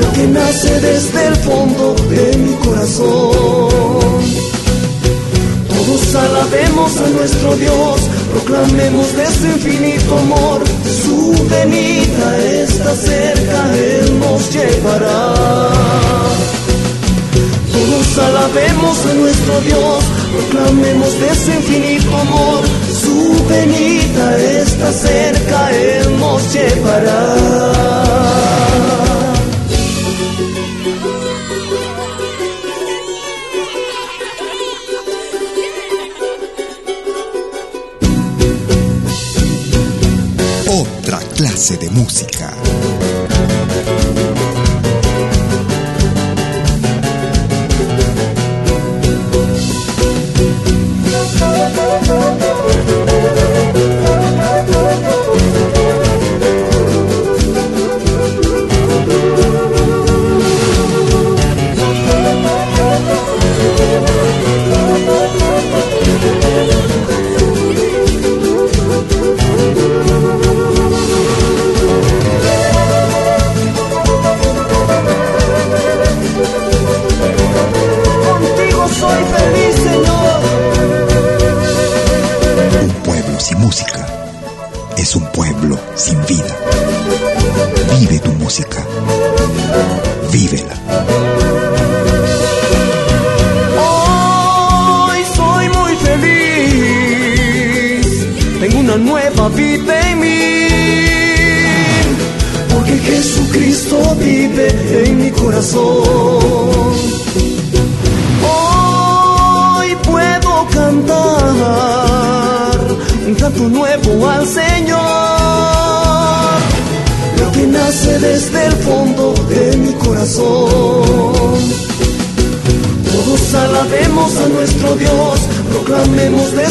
lo 0.00 0.12
que 0.12 0.26
nace 0.28 0.80
desde 0.80 1.26
el 1.26 1.36
fondo 1.36 1.94
de 2.10 2.36
mi 2.38 2.54
corazón. 2.64 4.25
Todos 5.96 6.14
alabemos 6.14 7.00
a 7.00 7.08
nuestro 7.08 7.56
Dios, 7.56 8.02
proclamemos 8.30 9.16
de 9.16 9.26
su 9.28 9.46
infinito 9.46 10.18
amor, 10.18 10.62
su 10.84 11.32
venida 11.48 12.36
está 12.38 12.94
cerca, 12.94 13.74
Él 13.74 14.18
nos 14.18 14.52
llevará. 14.52 15.32
Todos 17.72 18.18
alabemos 18.18 19.06
a 19.06 19.14
nuestro 19.14 19.60
Dios, 19.62 20.04
proclamemos 20.34 21.18
de 21.18 21.34
su 21.34 21.50
infinito 21.52 22.14
amor, 22.14 22.62
su 22.92 23.46
venida 23.48 24.36
está 24.36 24.92
cerca, 24.92 25.70
Él 25.70 26.18
nos 26.18 26.52
llevará. 26.52 27.86
De 41.74 41.90
música. 41.90 42.54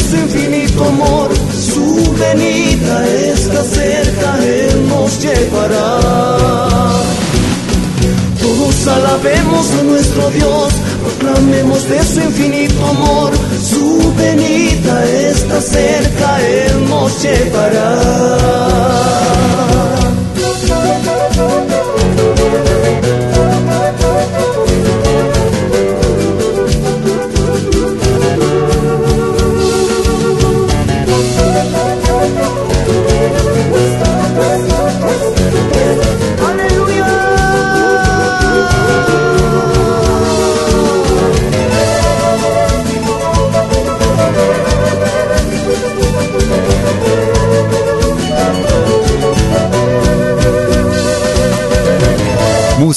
Su 0.06 0.16
infinito 0.16 0.84
amor, 0.84 1.30
su 1.52 2.14
venida 2.14 3.06
está 3.08 3.64
cerca, 3.64 4.38
Él 4.44 4.88
nos 4.88 5.20
llevará. 5.20 5.98
Todos 8.40 8.86
alabemos 8.86 9.70
a 9.72 9.82
nuestro 9.82 10.30
Dios, 10.30 10.72
proclamemos 11.02 11.88
de 11.88 12.02
su 12.04 12.20
infinito 12.20 12.86
amor, 12.86 13.32
su 13.60 14.14
venida 14.16 15.04
está 15.04 15.60
cerca, 15.60 16.40
Él 16.46 16.88
nos 16.88 17.22
llevará. 17.22 18.95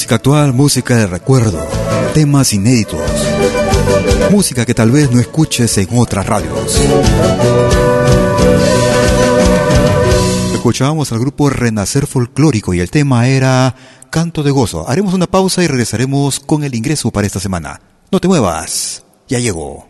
Música 0.09 0.15
actual, 0.15 0.53
música 0.53 0.97
de 0.97 1.05
recuerdo, 1.05 1.67
temas 2.15 2.51
inéditos, 2.51 2.99
música 4.31 4.65
que 4.65 4.73
tal 4.73 4.89
vez 4.89 5.11
no 5.11 5.19
escuches 5.19 5.77
en 5.77 5.87
otras 5.91 6.25
radios. 6.25 6.81
Escuchábamos 10.51 11.11
al 11.11 11.19
grupo 11.19 11.51
Renacer 11.51 12.07
Folclórico 12.07 12.73
y 12.73 12.79
el 12.79 12.89
tema 12.89 13.27
era 13.27 13.75
Canto 14.09 14.41
de 14.41 14.49
Gozo. 14.49 14.89
Haremos 14.89 15.13
una 15.13 15.27
pausa 15.27 15.63
y 15.63 15.67
regresaremos 15.67 16.39
con 16.39 16.63
el 16.63 16.73
ingreso 16.73 17.11
para 17.11 17.27
esta 17.27 17.39
semana. 17.39 17.79
No 18.11 18.19
te 18.19 18.27
muevas, 18.27 19.05
ya 19.27 19.37
llegó. 19.37 19.89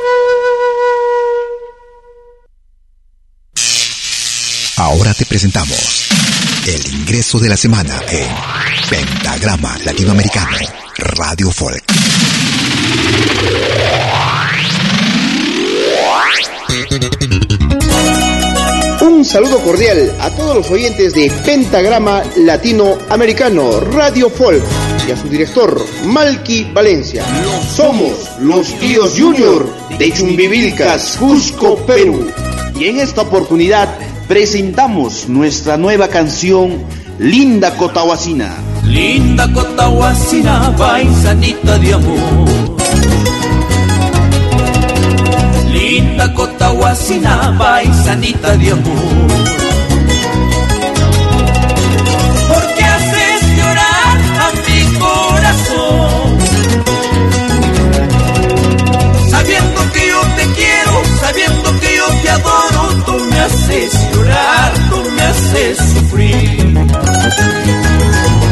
Ahora 4.81 5.13
te 5.13 5.27
presentamos 5.27 6.09
el 6.65 6.93
ingreso 6.95 7.37
de 7.37 7.49
la 7.49 7.55
semana 7.55 8.01
en 8.09 8.27
Pentagrama 8.89 9.77
Latinoamericano 9.85 10.57
Radio 10.97 11.51
Folk. 11.51 11.83
Un 19.01 19.23
saludo 19.23 19.59
cordial 19.59 20.15
a 20.19 20.31
todos 20.31 20.55
los 20.55 20.71
oyentes 20.71 21.13
de 21.13 21.31
Pentagrama 21.45 22.23
Latinoamericano 22.37 23.81
Radio 23.81 24.31
Folk 24.31 24.63
y 25.07 25.11
a 25.11 25.15
su 25.15 25.29
director 25.29 25.79
Malky 26.05 26.71
Valencia. 26.73 27.23
Somos 27.75 28.31
los 28.39 28.73
tíos 28.79 29.13
Junior 29.15 29.71
de 29.99 30.11
Chumbivilcas, 30.11 31.17
Cusco, 31.19 31.77
Perú. 31.85 32.31
Y 32.79 32.85
en 32.85 32.99
esta 32.99 33.21
oportunidad 33.21 34.10
presentamos 34.27 35.27
nuestra 35.27 35.77
nueva 35.77 36.07
canción 36.07 36.83
Linda 37.19 37.75
Cotahuacina. 37.75 38.53
Linda 38.83 39.51
Cotahuacina, 39.51 40.75
paisanita 40.77 41.77
de 41.77 41.93
amor. 41.93 42.77
Linda 45.71 46.33
Cotahuacina, 46.33 47.55
paisanita 47.57 48.57
de 48.57 48.71
amor. 48.71 49.60
Haces 65.31 65.77
sufrir. 65.93 66.57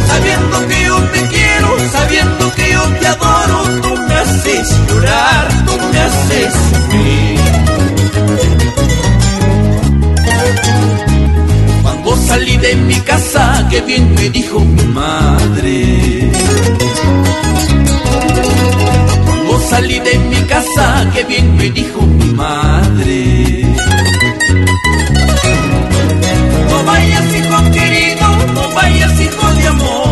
Sabiendo 0.07 0.67
que 0.69 0.83
yo 0.85 0.97
te 1.13 1.21
quiero, 1.33 1.69
sabiendo 1.91 2.53
que 2.55 2.71
yo 2.71 2.83
te 2.99 3.07
adoro, 3.07 3.59
tú 3.81 3.91
me 4.07 4.15
haces 4.15 4.67
llorar, 4.87 5.47
tú 5.65 5.73
me 5.91 5.99
haces 6.07 6.53
sufrir. 6.69 7.39
Cuando 11.83 12.17
salí 12.27 12.57
de 12.57 12.75
mi 12.75 12.99
casa, 13.11 13.67
que 13.69 13.81
bien 13.81 14.13
me 14.15 14.29
dijo 14.29 14.59
mi 14.59 14.83
madre. 15.01 16.31
Cuando 19.25 19.59
salí 19.69 19.99
de 19.99 20.15
mi 20.31 20.41
casa, 20.53 21.05
que 21.13 21.23
bien 21.25 21.55
me 21.57 21.69
dijo 21.69 22.01
mi 22.01 22.29
madre. 22.33 23.68
No 28.53 28.69
vayas 28.71 29.19
hijo 29.19 29.53
de 29.53 29.67
amor. 29.67 30.08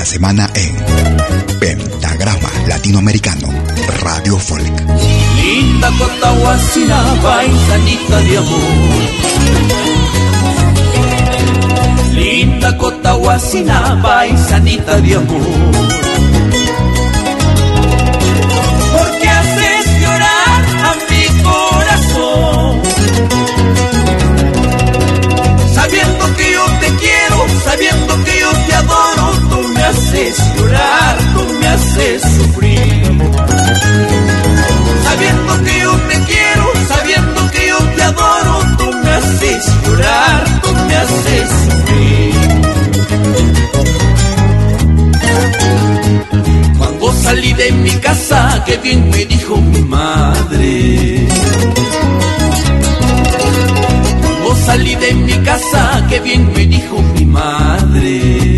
La 0.00 0.06
semana 0.06 0.50
en 0.54 0.74
Pentagrama 1.58 2.48
Latinoamericano 2.66 3.48
Radio 4.00 4.38
Folk. 4.38 4.72
Linda 5.36 5.90
Cotahuasina, 5.98 7.02
paisanita 7.22 8.20
de 8.20 8.38
amor. 8.38 8.60
Linda 12.14 12.78
Cotahuasina, 12.78 14.00
paisanita 14.02 15.00
de 15.02 15.16
amor. 15.16 16.29
Haces 30.30 30.56
llorar, 30.56 31.18
tú 31.34 31.52
me 31.60 31.66
haces 31.66 32.22
sufrir. 32.22 33.02
Sabiendo 35.04 35.64
que 35.64 35.80
yo 35.80 35.92
te 36.08 36.16
quiero, 36.30 36.72
sabiendo 36.88 37.50
que 37.50 37.68
yo 37.68 37.78
te 37.96 38.02
adoro, 38.02 38.60
tú 38.78 38.92
me 39.02 39.10
haces 39.10 39.66
llorar, 39.84 40.60
tú 40.62 40.68
me 40.86 40.96
haces 40.96 41.48
sufrir. 41.64 42.34
Cuando 46.78 47.12
salí 47.12 47.52
de 47.52 47.72
mi 47.72 47.90
casa, 47.90 48.62
que 48.66 48.76
bien 48.78 49.10
me 49.10 49.24
dijo 49.24 49.56
mi 49.56 49.82
madre. 49.82 51.28
Cuando 54.22 54.56
salí 54.64 54.94
de 54.94 55.14
mi 55.14 55.36
casa, 55.44 56.06
que 56.08 56.20
bien 56.20 56.52
me 56.52 56.66
dijo 56.66 57.02
mi 57.14 57.24
madre. 57.24 58.49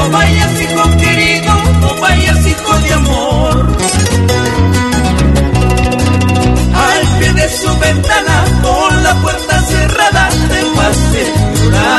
No 0.00 0.08
vayas 0.08 0.60
hijo 0.62 0.96
querido, 0.96 1.52
no 1.82 1.94
vayas 1.96 2.46
hijo 2.46 2.74
de 2.78 2.92
amor. 2.94 3.76
Al 6.88 7.18
pie 7.18 7.32
de 7.34 7.48
su 7.50 7.78
ventana, 7.78 8.44
con 8.62 9.02
la 9.02 9.14
puerta 9.20 9.60
cerrada, 9.60 10.28
te 10.48 10.62
va 10.76 10.86
a 10.86 10.92
llorar, 11.54 11.89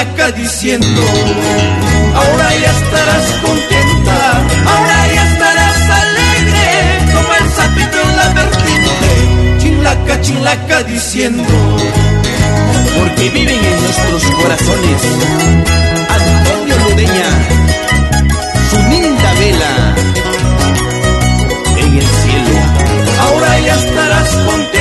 chinlaca 0.00 0.32
diciendo, 0.32 1.02
ahora 2.14 2.48
ya 2.56 2.70
estarás 2.70 3.26
contenta, 3.42 4.16
ahora 4.66 5.14
ya 5.14 5.32
estarás 5.32 5.90
alegre, 5.90 6.68
como 7.12 7.34
el 7.34 7.46
sapito 7.52 8.00
en 8.00 8.16
la 8.16 8.28
vertiente, 8.30 9.58
chinlaca, 9.58 10.20
chinlaca 10.22 10.82
diciendo, 10.84 11.44
porque 12.96 13.28
viven 13.28 13.62
en 13.62 13.82
nuestros 13.82 14.22
corazones, 14.40 15.02
Antonio 16.08 16.76
Ludeña, 16.78 17.28
su 18.70 18.78
linda 18.88 19.32
vela 19.38 19.94
en 21.76 21.98
el 21.98 22.06
cielo. 22.22 22.56
Ahora 23.20 23.58
ya 23.60 23.74
estarás 23.74 24.28
contenta, 24.30 24.79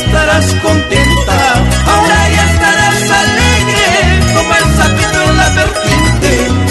estarás 0.00 0.46
contenta, 0.62 1.36
ahora 1.86 2.28
ya 2.34 2.44
estarás 2.52 3.10
alegre, 3.22 3.86
como 4.34 4.54
el 4.54 4.66
sapito 4.76 5.22
en 5.22 5.36
la 5.36 5.48
vertiente, 5.50 6.30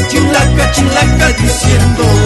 chilaca, 0.10 0.72
chilaca 0.72 1.28
diciendo. 1.42 2.25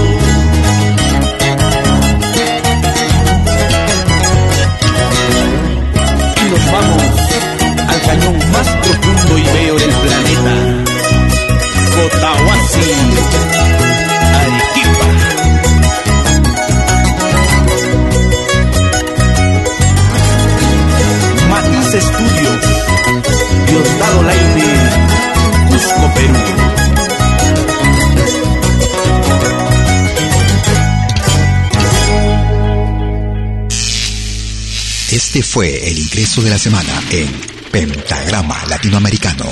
Fue 35.49 35.89
el 35.89 35.97
ingreso 35.97 36.43
de 36.43 36.51
la 36.51 36.59
semana 36.59 37.01
en 37.09 37.27
Pentagrama 37.71 38.67
Latinoamericano 38.67 39.45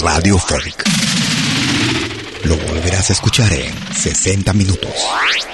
Radio 0.00 0.38
Folk. 0.38 0.84
Lo 2.44 2.56
volverás 2.56 3.10
a 3.10 3.12
escuchar 3.12 3.52
en 3.52 3.74
60 3.92 4.52
minutos. 4.52 4.92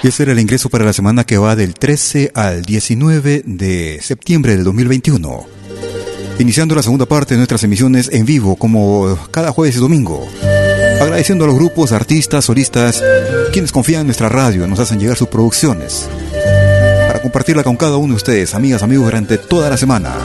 Y 0.03 0.09
ese 0.09 0.23
era 0.23 0.33
el 0.33 0.39
ingreso 0.39 0.69
para 0.69 0.85
la 0.85 0.93
semana 0.93 1.25
que 1.25 1.39
va 1.39 1.55
del 1.55 1.73
13 1.73 2.33
al 2.35 2.61
19 2.61 3.41
de 3.45 3.99
septiembre 4.03 4.55
del 4.55 4.63
2021. 4.63 5.47
Iniciando 6.37 6.75
la 6.75 6.83
segunda 6.83 7.07
parte 7.07 7.33
de 7.33 7.39
nuestras 7.39 7.63
emisiones 7.63 8.11
en 8.13 8.27
vivo, 8.27 8.57
como 8.57 9.17
cada 9.31 9.51
jueves 9.51 9.75
y 9.77 9.79
domingo. 9.79 10.29
Agradeciendo 11.01 11.45
a 11.45 11.47
los 11.47 11.55
grupos, 11.55 11.93
artistas, 11.93 12.45
solistas, 12.45 13.03
quienes 13.51 13.71
confían 13.71 14.01
en 14.01 14.07
nuestra 14.07 14.29
radio, 14.29 14.67
nos 14.67 14.79
hacen 14.79 14.99
llegar 14.99 15.17
sus 15.17 15.29
producciones. 15.29 16.07
Compartirla 17.21 17.63
con 17.63 17.75
cada 17.75 17.97
uno 17.97 18.13
de 18.13 18.17
ustedes, 18.17 18.55
amigas, 18.55 18.83
amigos, 18.83 19.05
durante 19.05 19.37
toda 19.37 19.69
la 19.69 19.77
semana. 19.77 20.15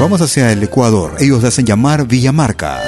Vamos 0.00 0.20
hacia 0.20 0.52
el 0.52 0.62
Ecuador. 0.62 1.14
Ellos 1.18 1.40
se 1.40 1.46
hacen 1.46 1.64
llamar 1.64 2.06
Villamarca. 2.06 2.80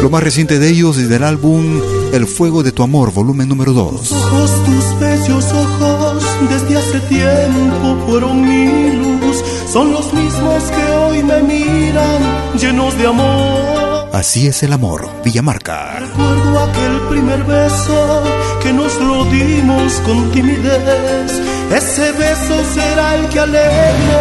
Lo 0.00 0.10
más 0.10 0.22
reciente 0.22 0.60
de 0.60 0.68
ellos 0.68 0.98
es 0.98 1.08
del 1.08 1.24
álbum 1.24 1.80
El 2.12 2.26
Fuego 2.28 2.62
de 2.62 2.70
tu 2.70 2.84
Amor, 2.84 3.12
volumen 3.12 3.48
número 3.48 3.72
2. 3.72 4.12
Ojos, 4.12 4.64
tus 4.64 5.00
bellos 5.00 5.44
ojos, 5.52 6.22
desde 6.48 6.78
hace 6.78 7.00
tiempo 7.00 8.04
fueron 8.06 8.48
mi 8.48 8.92
luz. 8.92 9.42
Son 9.72 9.90
los 9.90 10.12
mismos 10.14 10.62
que 10.64 10.92
hoy 10.92 11.22
me 11.24 11.42
miran, 11.42 12.56
llenos 12.56 12.96
de 12.96 13.06
amor. 13.08 13.75
Así 14.16 14.46
es 14.46 14.62
el 14.62 14.72
amor, 14.72 15.10
Villamarca. 15.22 15.98
Recuerdo 16.00 16.60
aquel 16.60 17.00
primer 17.10 17.44
beso 17.44 18.22
que 18.62 18.72
nos 18.72 18.98
lo 18.98 19.26
dimos 19.26 19.92
con 20.06 20.32
timidez. 20.32 21.32
Ese 21.70 22.12
beso 22.12 22.64
será 22.74 23.16
el 23.16 23.28
que 23.28 23.40
alegre 23.40 24.20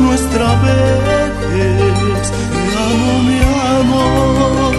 nuestra 0.00 0.46
vez. 0.62 2.24
Te 2.56 2.66
amo, 2.90 3.12
mi 3.28 3.38
amor, 3.78 4.74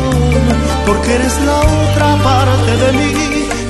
porque 0.86 1.14
eres 1.16 1.40
la 1.46 1.60
otra 1.60 2.18
parte 2.22 2.72
de 2.84 2.92
mí. 2.92 3.14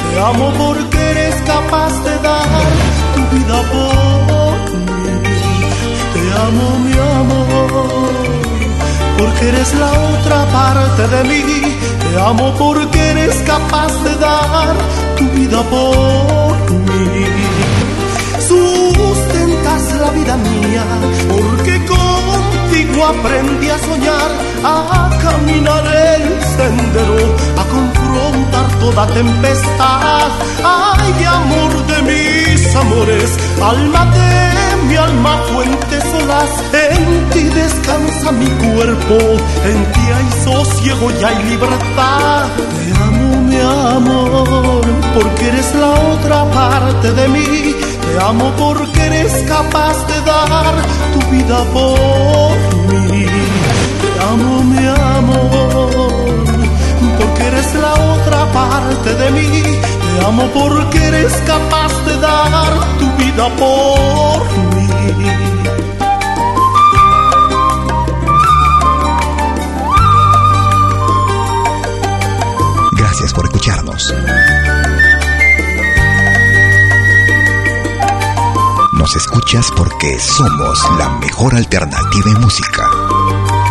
Te 0.10 0.20
amo 0.20 0.52
porque 0.58 0.98
eres 1.12 1.36
capaz 1.46 1.94
de 2.06 2.18
dar 2.28 2.70
tu 3.14 3.22
vida 3.36 3.58
por 3.72 4.56
mí. 4.80 5.14
Te 6.14 6.24
amo, 6.48 6.68
mi 6.86 6.94
amor, 6.94 7.77
porque 9.18 9.48
eres 9.50 9.74
la 9.76 9.92
otra 9.92 10.46
parte 10.46 11.08
de 11.08 11.24
mí. 11.30 11.44
Te 12.02 12.22
amo 12.22 12.54
porque 12.58 13.00
eres 13.00 13.36
capaz 13.46 13.92
de 14.04 14.16
dar 14.16 14.76
tu 15.18 15.26
vida 15.38 15.62
por 15.64 16.72
mí. 16.88 17.26
Sustentas 18.48 19.84
la 20.00 20.10
vida 20.12 20.38
mía, 20.38 20.86
porque 21.30 21.74
contigo 21.86 23.06
aprendí 23.06 23.70
a 23.70 23.80
soñar, 23.80 24.32
a 24.64 25.10
caminar 25.22 25.86
el 25.86 26.24
sendero, 26.56 27.36
a 27.62 28.07
confrontar 28.18 28.68
toda 28.80 29.08
tempestad. 29.08 30.30
Ay, 30.64 31.24
amor 31.26 31.72
de 31.88 32.02
mis 32.10 32.76
amores, 32.76 33.30
alma 33.62 34.06
de 34.06 34.88
mi 34.88 34.96
alma, 34.96 35.38
fuente 35.52 36.00
solas, 36.12 36.52
en 36.74 37.30
ti 37.32 37.44
descansa 37.44 38.32
mi 38.32 38.48
cuerpo, 38.48 39.18
en 39.72 39.80
ti 39.94 40.04
hay 40.18 40.30
sosiego 40.44 41.12
y 41.20 41.24
hay 41.24 41.44
libertad. 41.52 42.46
Te 42.58 43.04
amo, 43.04 43.42
mi 43.50 43.60
amor, 43.60 44.86
porque 45.14 45.48
eres 45.48 45.76
la 45.76 45.90
otra 46.14 46.46
parte 46.52 47.12
de 47.14 47.28
mí. 47.28 47.76
Te 48.04 48.24
amo 48.24 48.52
porque 48.58 49.06
eres 49.06 49.34
capaz 49.48 49.96
de 50.08 50.22
dar 50.22 50.76
tu 51.14 51.20
vida 51.32 51.64
por 51.74 52.58
mí. 53.12 53.26
Te 54.02 54.10
amo, 54.32 54.64
mi 54.64 54.86
amor, 55.18 55.67
porque 57.38 57.48
eres 57.48 57.76
la 57.76 57.94
otra 57.94 58.52
parte 58.52 59.14
de 59.16 59.32
mí. 59.32 59.62
Te 59.62 60.26
amo 60.26 60.50
porque 60.54 60.98
eres 60.98 61.34
capaz 61.46 61.94
de 62.06 62.18
dar 62.20 62.74
tu 63.00 63.24
vida 63.24 63.50
por 63.56 64.58
mí. 64.76 64.88
Gracias 72.94 73.34
por 73.34 73.46
escucharnos. 73.46 74.14
Nos 78.94 79.16
escuchas 79.16 79.72
porque 79.76 80.20
somos 80.20 80.84
la 80.98 81.10
mejor 81.20 81.56
alternativa 81.56 82.32
en 82.32 82.42
música. 82.42 82.87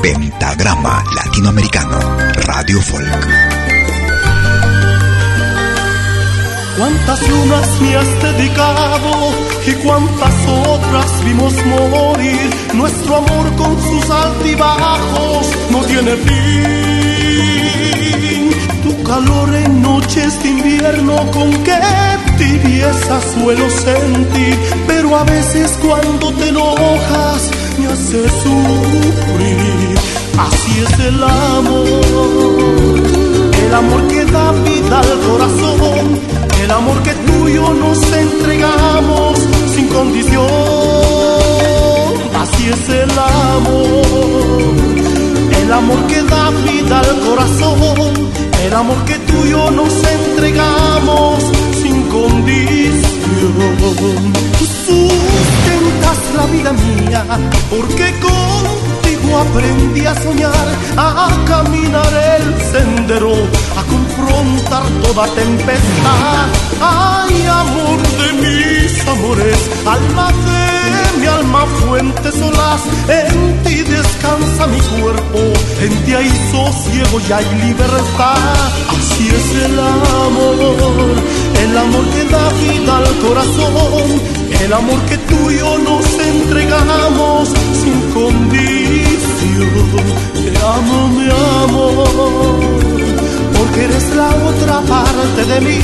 Pentagrama 0.06 1.02
Latinoamericano, 1.16 1.98
Radio 2.46 2.80
Folk. 2.80 3.26
Cuántas 6.78 7.28
lunas 7.28 7.80
me 7.80 7.96
has 7.96 8.22
dedicado 8.22 9.32
y 9.66 9.72
cuántas 9.84 10.32
otras 10.46 11.24
vimos 11.24 11.52
morir. 11.66 12.50
Nuestro 12.74 13.16
amor 13.16 13.52
con 13.56 13.82
sus 13.82 14.08
altibajos 14.08 15.48
no 15.72 15.80
tiene 15.86 16.14
fin. 16.14 17.56
Tu 18.84 19.02
calor 19.02 19.52
en 19.56 19.82
noches 19.82 20.40
de 20.40 20.50
invierno 20.50 21.16
con 21.32 21.50
qué 21.64 21.80
tibieza 22.38 23.20
suelo 23.34 23.68
sentir, 23.70 24.56
pero 24.86 25.18
a 25.18 25.24
veces 25.24 25.76
cuando 25.82 26.32
te 26.34 26.50
enojas 26.50 27.50
me 27.78 27.86
hace 27.86 28.28
sufrir. 28.42 29.94
Así 30.38 30.72
es 30.84 31.00
el 31.06 31.22
amor, 31.22 32.04
el 33.64 33.74
amor 33.74 34.08
que 34.08 34.24
da 34.26 34.52
vida 34.52 35.00
al 35.00 35.20
corazón, 35.28 36.20
el 36.62 36.70
amor 36.70 37.02
que 37.02 37.12
tú 37.12 37.48
y 37.48 37.54
yo 37.54 37.74
nos 37.74 37.98
entregamos 38.12 39.38
sin 39.74 39.88
condición. 39.88 40.46
Así 42.42 42.68
es 42.68 42.88
el 42.88 43.10
amor, 43.10 44.74
el 45.62 45.72
amor 45.72 46.06
que 46.06 46.22
da 46.22 46.50
vida 46.50 47.00
al 47.00 47.20
corazón, 47.20 48.12
el 48.66 48.74
amor 48.74 48.98
que 49.04 49.18
tú 49.18 49.46
y 49.46 49.50
yo 49.50 49.70
nos 49.70 49.94
entregamos 50.04 51.42
sin 51.82 52.02
condición. 52.08 52.76
Sustentas 56.06 56.34
la 56.36 56.46
vida 56.46 56.72
mía, 56.72 57.24
porque 57.70 58.14
contigo 58.20 59.38
aprendí 59.38 60.06
a 60.06 60.14
soñar, 60.14 60.68
a 60.96 61.28
caminar 61.46 62.38
el 62.38 62.54
sendero, 62.72 63.32
a 63.32 63.82
confrontar 63.84 64.82
toda 65.02 65.26
tempestad. 65.34 66.46
Ay, 66.80 67.46
amor 67.46 67.98
de 68.20 68.32
mis 68.42 69.08
amores, 69.08 69.58
alma 69.86 70.28
de 70.32 71.20
mi 71.20 71.26
alma, 71.26 71.66
fuente 71.86 72.30
solas, 72.32 72.82
en 73.08 73.62
ti 73.64 73.82
descansa 73.82 74.66
mi 74.66 74.80
cuerpo, 75.00 75.38
en 75.80 76.04
ti 76.04 76.14
hay 76.14 76.30
sosiego 76.52 77.20
y 77.28 77.32
hay 77.32 77.44
libertad. 77.66 78.36
Así 78.88 79.28
es 79.28 79.64
el 79.64 79.78
amor, 79.78 81.16
el 81.62 81.78
amor 81.78 82.04
que 82.10 82.24
da 82.24 82.48
vida 82.50 82.96
al 82.98 83.18
corazón, 83.18 84.35
el 84.64 84.72
amor 84.72 85.00
que 85.08 85.18
tú 85.18 85.50
y 85.50 85.58
yo 85.58 85.78
nos 85.78 86.06
entregamos 86.18 87.48
sin 87.80 88.00
condición. 88.12 89.66
Te 90.34 90.50
amo, 90.76 91.08
mi 91.08 91.28
amor, 91.64 92.60
porque 93.56 93.84
eres 93.84 94.16
la 94.16 94.28
otra 94.50 94.80
parte 94.82 95.44
de 95.44 95.60
mí. 95.60 95.80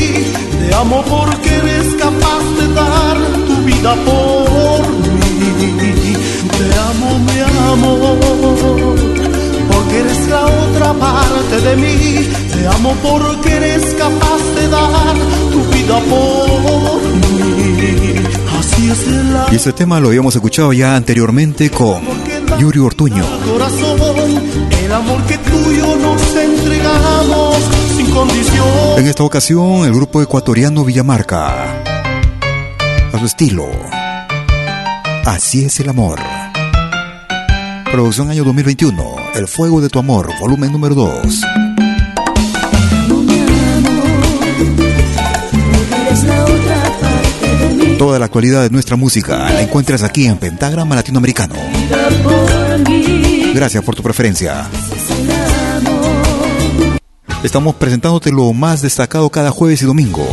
Te 0.61 0.75
amo 0.75 1.05
porque 1.09 1.51
eres 1.57 1.95
capaz 1.95 2.45
de 2.59 2.67
dar 2.75 3.17
tu 3.47 3.57
vida 3.69 3.95
por 4.07 4.89
mí. 5.19 6.03
Te 6.59 6.67
amo, 6.91 7.09
mi 7.29 7.39
amor, 7.73 8.97
porque 9.71 9.99
eres 9.99 10.29
la 10.29 10.45
otra 10.47 10.93
parte 10.95 11.61
de 11.61 11.77
mí. 11.77 12.29
Te 12.53 12.67
amo 12.67 12.95
porque 13.03 13.51
eres 13.57 13.85
capaz 13.95 14.43
de 14.57 14.69
dar 14.69 15.15
tu 15.53 15.61
vida 15.75 15.99
por 16.11 17.03
mí. 17.31 17.72
Y 19.51 19.55
este 19.55 19.73
tema 19.73 20.01
lo 20.01 20.09
habíamos 20.09 20.35
escuchado 20.35 20.73
ya 20.73 20.97
anteriormente 20.97 21.71
con 21.71 22.03
Yuri 22.59 22.79
Ortuño. 22.79 23.25
En 28.99 29.07
esta 29.07 29.23
ocasión, 29.23 29.85
el 29.85 29.95
grupo 29.95 30.21
ecuatoriano 30.21 30.85
Villamarca. 30.85 31.83
A 33.13 33.19
su 33.19 33.25
estilo. 33.25 33.69
Así 35.25 35.65
es 35.65 35.81
el 35.81 35.89
amor. 35.89 36.19
Producción 37.91 38.31
año 38.31 38.45
2021. 38.45 39.17
El 39.35 39.49
fuego 39.49 39.81
de 39.81 39.89
tu 39.89 39.99
amor, 39.99 40.31
volumen 40.41 40.73
número 40.73 40.95
2. 40.95 41.82
Toda 47.99 48.19
la 48.19 48.27
actualidad 48.27 48.63
de 48.63 48.71
nuestra 48.71 48.97
música 48.97 49.39
la 49.51 49.63
encuentras 49.63 50.03
aquí 50.03 50.27
en 50.27 50.37
Pentagrama 50.39 50.95
Latinoamericano. 50.95 51.55
Gracias 53.55 53.85
por 53.85 53.95
tu 53.95 54.03
preferencia. 54.03 54.67
Estamos 57.43 57.75
presentándote 57.75 58.31
lo 58.31 58.53
más 58.53 58.83
destacado 58.83 59.29
cada 59.31 59.51
jueves 59.51 59.83
y 59.83 59.85
domingo. 59.85 60.27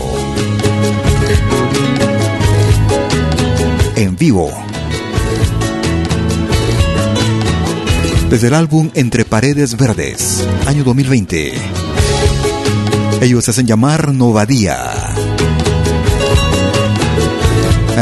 En 3.95 4.15
vivo. 4.15 4.51
Desde 8.29 8.47
el 8.47 8.53
álbum 8.53 8.91
Entre 8.93 9.25
Paredes 9.25 9.75
Verdes, 9.75 10.47
año 10.67 10.83
2020. 10.83 11.53
Ellos 13.21 13.49
hacen 13.49 13.65
llamar 13.65 14.13
Novadía. 14.13 14.98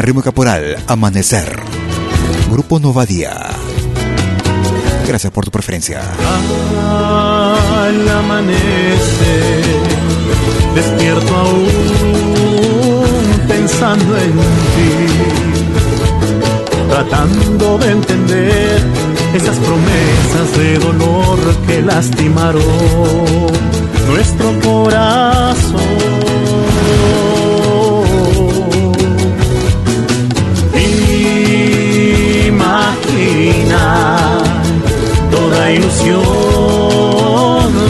Ritmo 0.01 0.21
caporal, 0.21 0.77
Amanecer. 0.87 1.59
Grupo 2.51 2.79
Novadía. 2.79 3.35
Gracias 5.07 5.33
por 5.33 5.43
tu 5.45 5.51
preferencia. 5.51 6.01
Al 6.79 8.07
amanecer, 8.07 9.63
despierto 10.75 11.35
aún 11.35 11.67
pensando 13.47 14.17
en 14.17 14.31
ti, 14.31 14.91
tratando 16.89 17.77
de 17.79 17.91
entender 17.91 18.81
esas 19.33 19.57
promesas 19.57 20.57
de 20.57 20.77
dolor 20.79 21.39
que 21.65 21.81
lastimaron 21.81 22.61
nuestro 24.07 24.59
corazón. 24.61 25.96
Toda 35.29 35.71
ilusión 35.71 36.23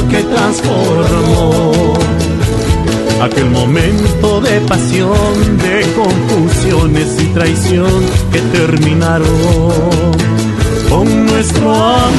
que 0.09 0.23
transformó 0.23 1.93
aquel 3.21 3.49
momento 3.51 4.41
de 4.41 4.59
pasión, 4.61 5.57
de 5.57 5.85
confusiones 5.93 7.21
y 7.21 7.25
traición 7.27 8.05
que 8.31 8.39
terminaron 8.39 9.27
con 10.89 11.25
nuestro 11.27 11.71
amor. 11.71 12.17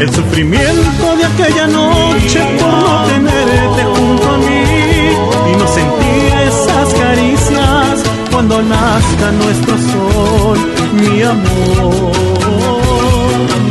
El 0.00 0.10
sufrimiento 0.12 1.16
de 1.16 1.24
aquella 1.24 1.66
noche 1.68 2.40
por 2.58 2.68
no 2.68 3.04
tenerte 3.04 3.79
cuando 8.60 8.74
nazca 8.74 9.32
nuestro 9.32 9.78
sol, 9.78 10.58
mi 10.92 11.22
amor, 11.22 12.12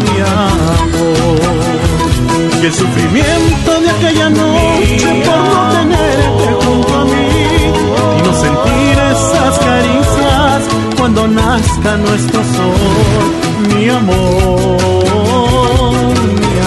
mi 0.01 0.19
amor. 0.19 1.39
Y 2.61 2.65
el 2.65 2.73
sufrimiento 2.73 3.81
de 3.81 3.89
aquella 3.89 4.29
noche 4.29 5.23
por 5.25 5.37
no 5.37 5.69
tenerte 5.71 6.47
junto 6.65 6.95
a 6.95 7.05
mí 7.05 7.29
y 8.17 8.21
no 8.23 8.33
sentir 8.33 8.97
esas 9.11 9.59
caricias 9.59 10.63
cuando 10.97 11.27
nazca 11.27 11.97
nuestro 11.97 12.41
sol, 12.43 13.25
mi 13.75 13.89
amor, 13.89 14.77
mi 16.41 16.59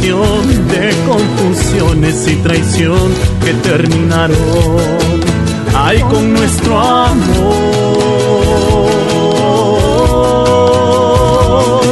De 0.00 0.94
confusiones 1.08 2.28
y 2.28 2.36
traición 2.36 3.12
que 3.44 3.52
terminaron 3.68 4.36
ay 5.76 6.00
con 6.02 6.32
nuestro 6.32 6.78
amor. 6.78 7.56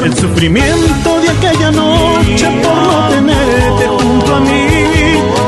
El 0.04 0.14
sufrimiento 0.14 1.20
de 1.20 1.30
aquella 1.30 1.72
noche 1.72 2.48
por 2.62 2.76
no 2.76 3.08
tenerte 3.08 3.88
junto 3.88 4.36
a 4.36 4.40
mí 4.40 4.68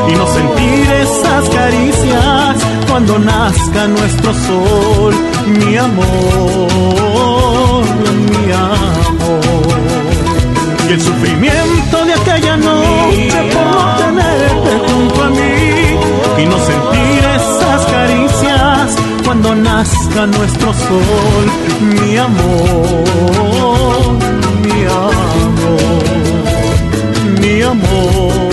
y 0.09 0.12
no 0.16 0.26
sentir 0.26 0.90
esas 1.04 1.48
caricias 1.50 2.56
cuando 2.88 3.20
nazca 3.20 3.86
nuestro 3.86 4.34
sol, 4.34 5.14
mi 5.46 5.76
amor, 5.76 7.84
mi 8.30 8.52
amor. 8.52 9.78
Y 10.88 10.90
el 10.92 11.00
sufrimiento 11.00 11.88
de 12.29 12.35
aquella 12.35 12.57
noche 12.57 13.39
por 13.53 13.64
no 13.64 13.97
tenerte 13.97 14.70
junto 14.87 15.22
a 15.22 15.29
mí. 15.31 15.68
Y 16.39 16.47
no 16.47 16.59
sentir 16.70 17.20
esas 17.39 17.87
caricias 17.87 18.97
cuando 19.24 19.55
nazca 19.55 20.26
nuestro 20.26 20.72
sol, 20.72 21.45
mi 21.81 22.16
amor, 22.16 22.99
mi 24.62 24.85
amor, 24.85 26.05
mi 27.41 27.62
amor, 27.62 28.47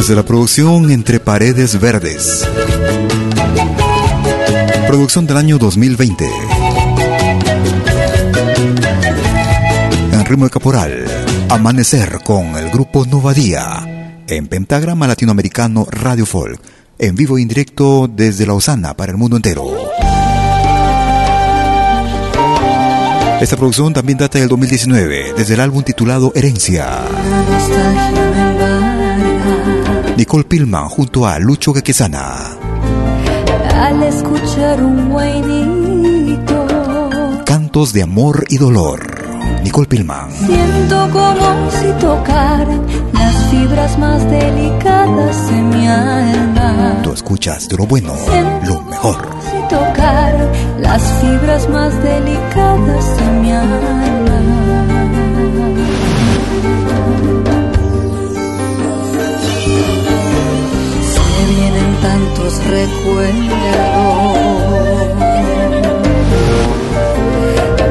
Desde 0.00 0.14
la 0.14 0.22
producción 0.22 0.90
Entre 0.90 1.20
Paredes 1.20 1.78
Verdes. 1.78 2.48
Producción 4.86 5.26
del 5.26 5.36
año 5.36 5.58
2020. 5.58 6.26
En 10.12 10.24
ritmo 10.24 10.46
de 10.46 10.50
caporal, 10.50 11.04
Amanecer 11.50 12.20
con 12.24 12.56
el 12.56 12.70
grupo 12.70 13.04
Novadía. 13.04 14.16
En 14.26 14.46
Pentagrama 14.46 15.06
Latinoamericano 15.06 15.86
Radio 15.90 16.24
Folk. 16.24 16.58
En 16.98 17.14
vivo 17.14 17.36
e 17.36 17.42
indirecto 17.42 18.08
desde 18.10 18.46
Lausana 18.46 18.96
para 18.96 19.12
el 19.12 19.18
mundo 19.18 19.36
entero. 19.36 19.66
Esta 23.38 23.56
producción 23.58 23.92
también 23.92 24.16
data 24.16 24.38
del 24.38 24.48
2019, 24.48 25.34
desde 25.36 25.54
el 25.54 25.60
álbum 25.60 25.82
titulado 25.82 26.32
Herencia. 26.34 27.00
Nicole 30.30 30.44
Pilman 30.44 30.88
junto 30.88 31.26
a 31.26 31.40
Lucho 31.40 31.72
Quequesana. 31.72 32.56
Al 33.74 34.00
escuchar 34.04 34.80
un 34.80 35.10
guainito, 35.10 36.66
Cantos 37.44 37.92
de 37.92 38.04
amor 38.04 38.44
y 38.48 38.56
dolor. 38.56 39.00
Nicole 39.64 39.88
Pilman. 39.88 40.30
siento 40.30 41.10
como 41.10 41.70
si 41.72 41.90
tocaran 41.98 42.86
las 43.12 43.34
fibras 43.50 43.98
más 43.98 44.30
delicadas 44.30 45.50
de 45.50 45.62
mi 45.62 45.88
alma. 45.88 47.00
Tú 47.02 47.12
escuchas 47.12 47.68
de 47.68 47.76
lo 47.78 47.86
bueno, 47.86 48.14
lo 48.68 48.82
mejor. 48.82 49.30
Si 49.50 49.60
tocaran 49.68 50.48
las 50.78 51.02
fibras 51.20 51.68
más 51.70 51.92
delicadas 52.04 53.16
de 53.16 53.32
mi 53.40 53.50
alma. 53.50 54.19
Tantos 62.50 62.64
recuerdos 62.66 63.30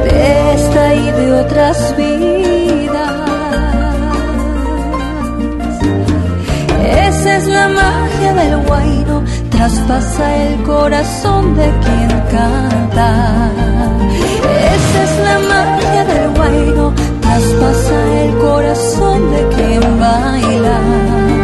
de 0.03 0.53
esta 0.53 0.95
y 0.95 1.12
de 1.12 1.34
otras 1.34 1.95
vidas. 1.97 3.12
Esa 7.07 7.38
es 7.38 7.47
la 7.47 7.68
magia 7.70 8.34
del 8.34 8.57
guaino, 8.66 9.24
traspasa 9.49 10.36
el 10.36 10.64
corazón 10.64 11.55
de 11.55 11.72
quien 11.84 12.10
canta. 12.32 13.51
Esa 14.76 15.03
es 15.03 15.20
la 15.24 15.39
magia 15.39 16.05
del 16.05 16.30
guaino, 16.36 16.93
traspasa 17.22 18.24
el 18.24 18.38
corazón 18.38 19.32
de 19.32 19.47
quien 19.55 19.99
baila. 19.99 21.38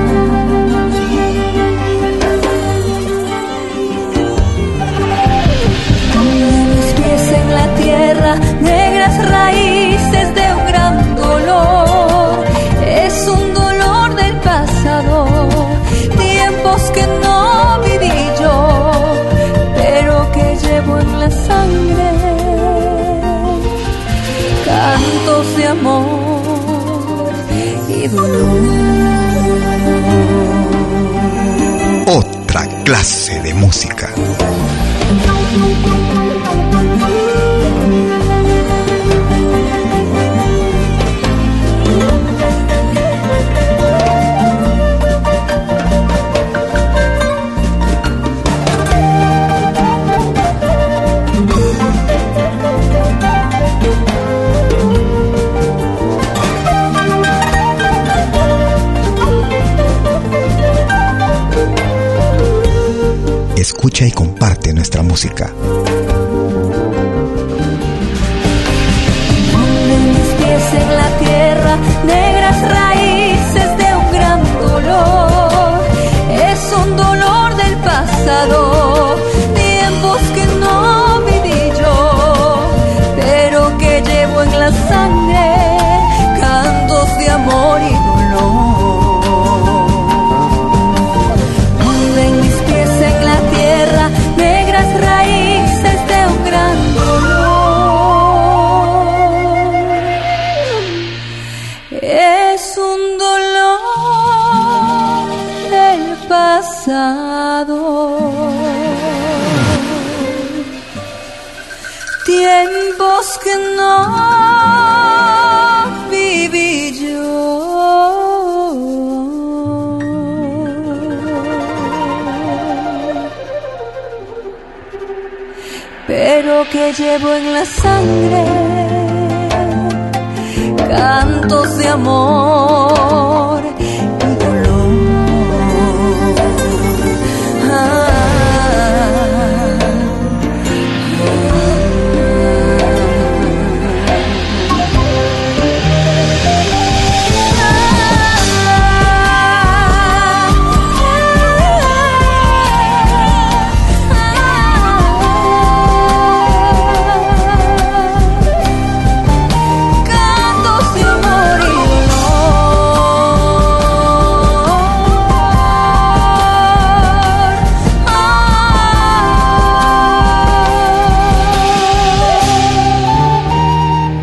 Raíces 9.36 10.28
de 10.38 10.46
un 10.58 10.64
gran 10.72 10.96
dolor. 11.16 12.46
Es 13.06 13.16
un 13.38 13.44
dolor 13.54 14.08
del 14.22 14.36
pasado, 14.52 15.16
tiempos 16.26 16.82
que 16.96 17.06
no 17.24 17.40
viví 17.88 18.18
yo, 18.42 18.58
pero 19.80 20.14
que 20.36 20.46
llevo 20.64 20.94
en 21.06 21.12
la 21.22 21.30
sangre. 21.48 22.10
Cantos 24.70 25.46
de 25.58 25.66
amor 25.78 27.32
y 27.98 28.08
dolor. 28.08 28.86
Otra 32.22 32.62
clase 32.84 33.34
de 33.42 33.54
música. 33.54 34.05
Música. 65.16 65.75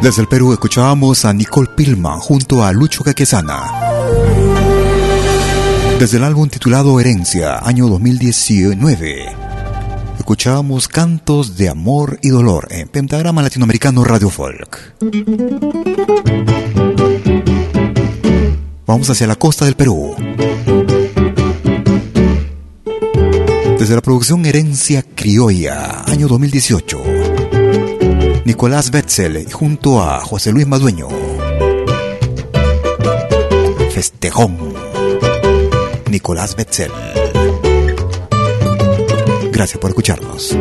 Desde 0.02 0.20
el 0.20 0.26
Perú 0.26 0.52
escuchábamos 0.52 1.24
a 1.24 1.32
Nicole 1.32 1.70
Pilman 1.76 2.18
junto 2.18 2.64
a 2.64 2.72
Lucho 2.72 3.04
Caquesana. 3.04 3.70
Desde 6.00 6.16
el 6.16 6.24
álbum 6.24 6.48
titulado 6.48 6.98
Herencia, 6.98 7.60
año 7.62 7.86
2019, 7.86 9.26
escuchábamos 10.18 10.88
Cantos 10.88 11.56
de 11.56 11.68
Amor 11.68 12.18
y 12.20 12.30
Dolor 12.30 12.66
en 12.72 12.88
Pentagrama 12.88 13.42
Latinoamericano 13.42 14.02
Radio 14.02 14.28
Folk. 14.28 14.96
Vamos 18.84 19.08
hacia 19.08 19.28
la 19.28 19.36
costa 19.36 19.66
del 19.66 19.76
Perú. 19.76 20.16
Desde 23.78 23.94
la 23.94 24.00
producción 24.00 24.44
Herencia 24.46 25.04
Criolla, 25.14 26.02
año 26.06 26.26
2018. 26.26 27.11
Nicolás 28.44 28.90
Betzel 28.90 29.50
junto 29.52 30.02
a 30.02 30.20
José 30.20 30.50
Luis 30.50 30.66
Madueño. 30.66 31.08
Festejón. 33.92 34.58
Nicolás 36.10 36.56
Betzel. 36.56 36.90
Gracias 39.52 39.78
por 39.78 39.90
escucharnos. 39.90 40.56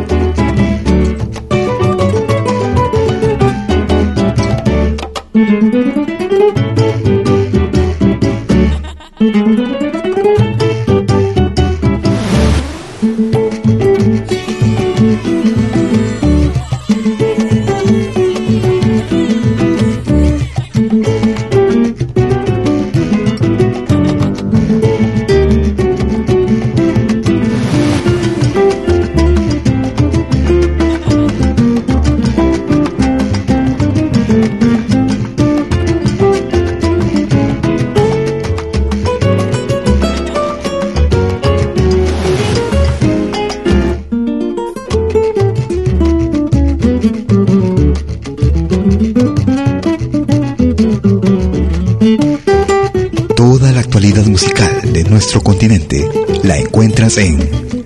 En 57.18 57.38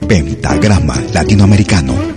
Pentagrama 0.06 1.02
Latinoamericano. 1.12 2.15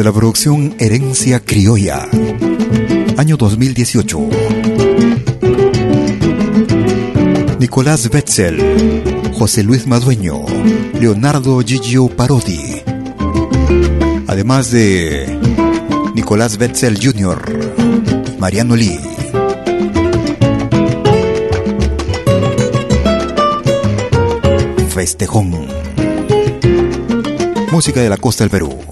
Desde 0.00 0.12
la 0.12 0.16
producción 0.16 0.74
Herencia 0.78 1.40
Criolla, 1.40 2.08
año 3.18 3.36
2018. 3.36 4.18
Nicolás 7.58 8.08
Betzel, 8.08 9.02
José 9.34 9.62
Luis 9.62 9.86
Madueño, 9.86 10.46
Leonardo 10.98 11.60
Gigio 11.60 12.08
Parodi. 12.08 12.80
además 14.26 14.70
de 14.70 15.38
Nicolás 16.14 16.56
Betzel 16.56 16.96
Jr., 16.98 18.38
Mariano 18.38 18.76
Lee. 18.76 18.98
Festejón. 24.94 25.66
Música 27.70 28.00
de 28.00 28.08
la 28.08 28.16
costa 28.16 28.44
del 28.44 28.50
Perú. 28.50 28.89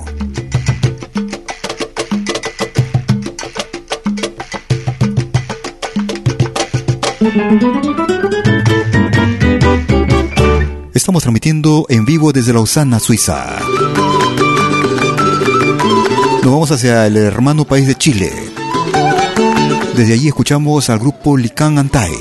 Estamos 10.95 11.22
transmitiendo 11.22 11.85
en 11.91 12.07
vivo 12.07 12.33
desde 12.33 12.55
Lausana, 12.55 12.99
Suiza. 13.01 13.59
Nos 16.43 16.45
vamos 16.45 16.70
hacia 16.70 17.07
el 17.07 17.18
hermano 17.18 17.66
país 17.66 17.87
de 17.87 17.97
Chile. 17.97 18.33
Desde 19.95 20.14
allí 20.14 20.29
escuchamos 20.29 20.89
al 20.89 20.99
grupo 20.99 21.37
Lican 21.37 21.79
Antai. 21.79 22.12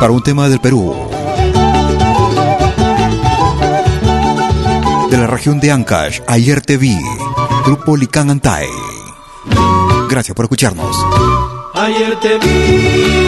Para 0.00 0.10
un 0.10 0.22
tema 0.22 0.48
del 0.48 0.58
Perú. 0.60 0.94
De 5.10 5.18
la 5.18 5.26
región 5.28 5.60
de 5.60 5.70
Ancash, 5.70 6.20
ayer 6.26 6.60
te 6.60 6.76
vi. 6.76 6.98
Grupo 7.66 7.96
Lican 7.96 8.30
Antai. 8.30 8.66
Gracias 10.08 10.34
por 10.34 10.46
escucharnos. 10.46 10.96
Ayer 11.84 12.18
te 12.18 12.38
vi 12.38 13.23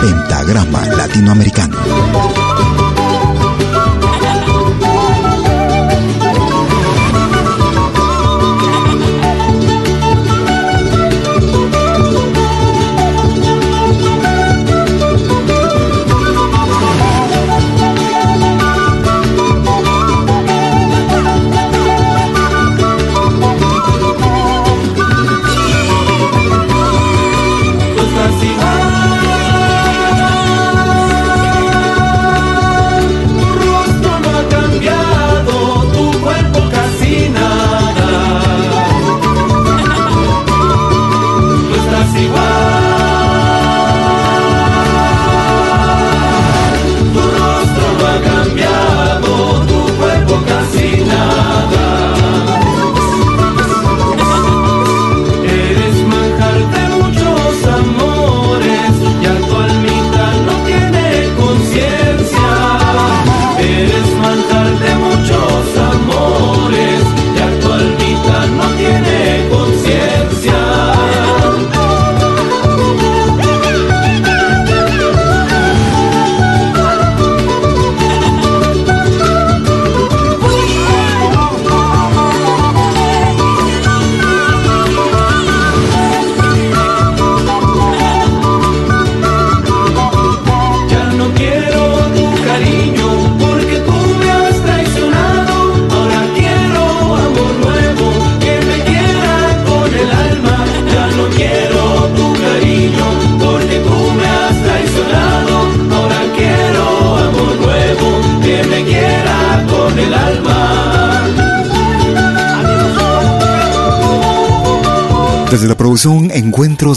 Pentagrama 0.00 0.86
Latinoamericano. 0.96 2.67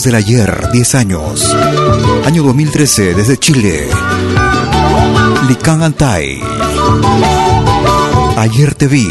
Del 0.03 0.15
Ayer, 0.15 0.69
10 0.71 0.95
años. 0.95 1.55
Año 2.25 2.41
2013, 2.43 3.13
desde 3.13 3.37
Chile. 3.37 3.87
Lican 5.47 5.83
Antai. 5.83 6.41
Ayer 8.35 8.73
te 8.73 8.87
vi. 8.87 9.07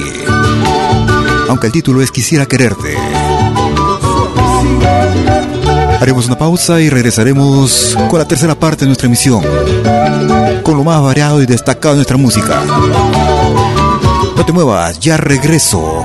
Aunque 1.48 1.68
el 1.68 1.72
título 1.72 2.02
es 2.02 2.10
Quisiera 2.10 2.46
quererte. 2.46 2.96
Haremos 6.00 6.26
una 6.26 6.36
pausa 6.36 6.80
y 6.80 6.90
regresaremos 6.90 7.96
con 8.08 8.18
la 8.18 8.26
tercera 8.26 8.58
parte 8.58 8.80
de 8.80 8.86
nuestra 8.86 9.06
emisión. 9.06 9.44
Con 10.64 10.76
lo 10.76 10.82
más 10.82 11.00
variado 11.02 11.40
y 11.40 11.46
destacado 11.46 11.94
de 11.94 11.98
nuestra 11.98 12.16
música. 12.16 12.62
No 14.36 14.44
te 14.44 14.52
muevas, 14.52 14.98
ya 14.98 15.16
regreso. 15.16 16.04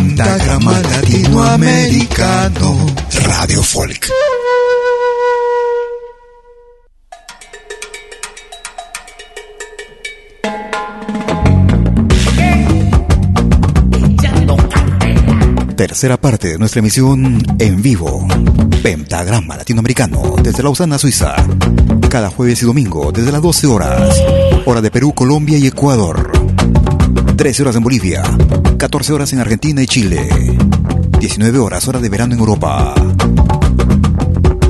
Pentagrama 0.23 0.79
Latinoamericano 0.81 2.77
Radio 3.23 3.63
Folk. 3.63 4.07
Tercera 15.75 16.17
parte 16.17 16.49
de 16.49 16.59
nuestra 16.59 16.79
emisión 16.79 17.41
en 17.57 17.81
vivo. 17.81 18.27
Pentagrama 18.83 19.57
Latinoamericano 19.57 20.35
desde 20.43 20.61
Lausana, 20.61 20.99
Suiza. 20.99 21.33
Cada 22.09 22.29
jueves 22.29 22.61
y 22.61 22.67
domingo 22.67 23.11
desde 23.11 23.31
las 23.31 23.41
12 23.41 23.65
horas. 23.65 24.21
Hora 24.65 24.81
de 24.81 24.91
Perú, 24.91 25.13
Colombia 25.15 25.57
y 25.57 25.65
Ecuador. 25.65 26.40
13 27.41 27.63
horas 27.63 27.75
en 27.75 27.81
Bolivia. 27.83 28.21
14 28.77 29.13
horas 29.13 29.33
en 29.33 29.39
Argentina 29.39 29.81
y 29.81 29.87
Chile. 29.87 30.29
19 31.19 31.57
horas, 31.57 31.87
hora 31.87 31.97
de 31.97 32.07
verano 32.07 32.35
en 32.35 32.39
Europa. 32.39 32.93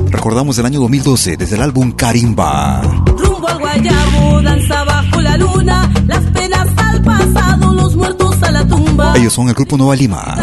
Recordamos 0.08 0.56
el 0.56 0.64
año 0.64 0.80
2012 0.80 1.36
desde 1.36 1.56
el 1.56 1.62
álbum 1.64 1.92
Karimba. 1.92 2.80
Rumbo 2.80 3.46
al 3.46 3.58
guayabo, 3.58 4.40
danza 4.40 4.84
bajo 4.84 5.20
la 5.20 5.36
luna, 5.36 5.92
las 6.06 6.24
penas 6.30 6.66
al 6.78 7.02
pasado, 7.02 7.74
los 7.74 7.94
muertos 7.94 8.42
a 8.42 8.50
la 8.50 8.66
tumba. 8.66 9.18
Ellos 9.18 9.34
son 9.34 9.50
el 9.50 9.54
grupo 9.54 9.76
Nueva 9.76 9.94
Lima. 9.94 10.34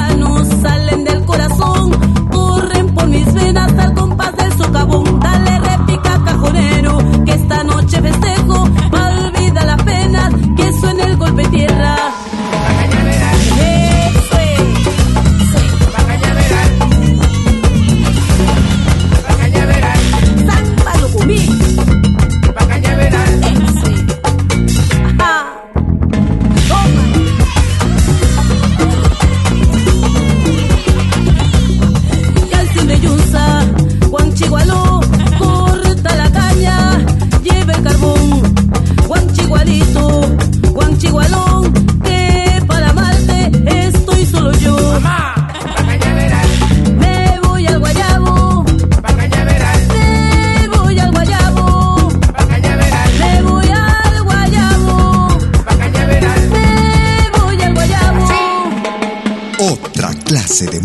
Salen 0.61 1.03
del 1.05 1.25
corazón, 1.25 2.27
corren 2.29 2.93
por 2.93 3.07
mis 3.07 3.33
venas 3.33 3.73
al 3.73 3.95
compás 3.95 4.37
del 4.37 4.53
socavón. 4.53 5.19
Dale 5.19 5.59
réplica 5.61 6.21
cajonero, 6.23 6.99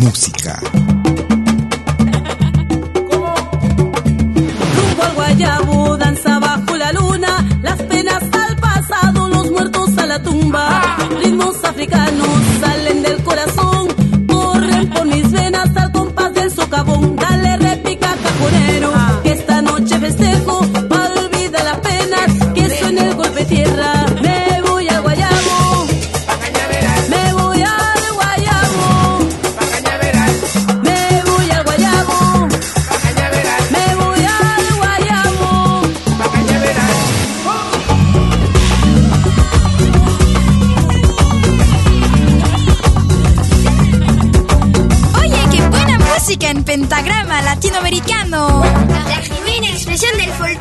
música. 0.05 0.74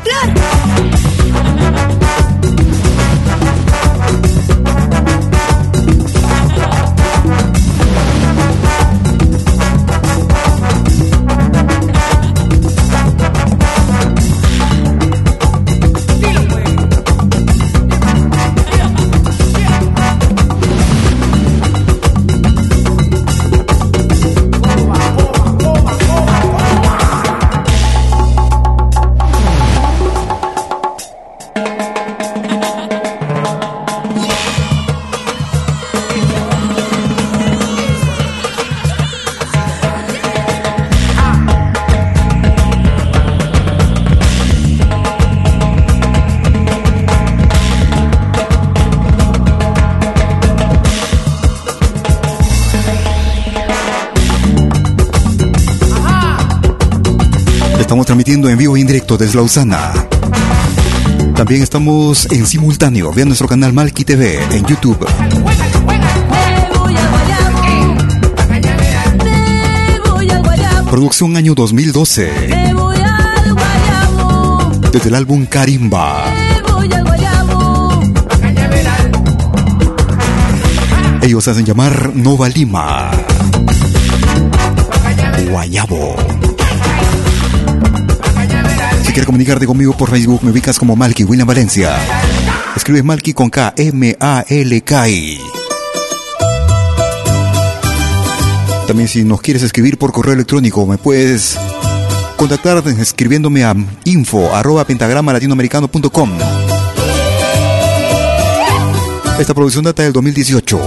soplar. 0.04 2.03
Doctores 59.14 59.36
Lausana. 59.36 59.92
También 61.36 61.62
estamos 61.62 62.26
en 62.32 62.44
simultáneo 62.48 63.12
vía 63.12 63.24
nuestro 63.24 63.46
canal 63.46 63.72
Malki 63.72 64.04
TV 64.04 64.42
en 64.50 64.66
YouTube. 64.66 65.06
Producción 70.90 71.36
año 71.36 71.54
2012. 71.54 72.32
Desde 74.90 75.08
el 75.08 75.14
álbum 75.14 75.46
Karimba. 75.46 76.24
Ellos 81.22 81.46
hacen 81.46 81.64
llamar 81.64 82.16
Nova 82.16 82.48
Lima. 82.48 83.12
Guayabo 85.48 86.33
quieres 89.14 89.26
comunicarte 89.26 89.64
conmigo 89.64 89.96
por 89.96 90.10
Facebook, 90.10 90.42
me 90.42 90.50
ubicas 90.50 90.76
como 90.76 90.96
Malky 90.96 91.22
William 91.22 91.46
Valencia. 91.46 91.96
Escribe 92.74 93.04
Malky 93.04 93.32
con 93.32 93.48
K, 93.48 93.72
M-A-L-K-I. 93.76 95.38
También 98.88 99.08
si 99.08 99.22
nos 99.22 99.40
quieres 99.40 99.62
escribir 99.62 99.98
por 99.98 100.10
correo 100.10 100.34
electrónico, 100.34 100.84
me 100.84 100.98
puedes 100.98 101.56
contactar 102.36 102.82
escribiéndome 102.88 103.62
a 103.62 103.76
info 104.02 104.52
arroba 104.52 104.84
pentagrama 104.84 105.32
latinoamericano.com. 105.32 106.30
Esta 109.38 109.54
producción 109.54 109.84
data 109.84 110.02
del 110.02 110.12
2018. 110.12 110.80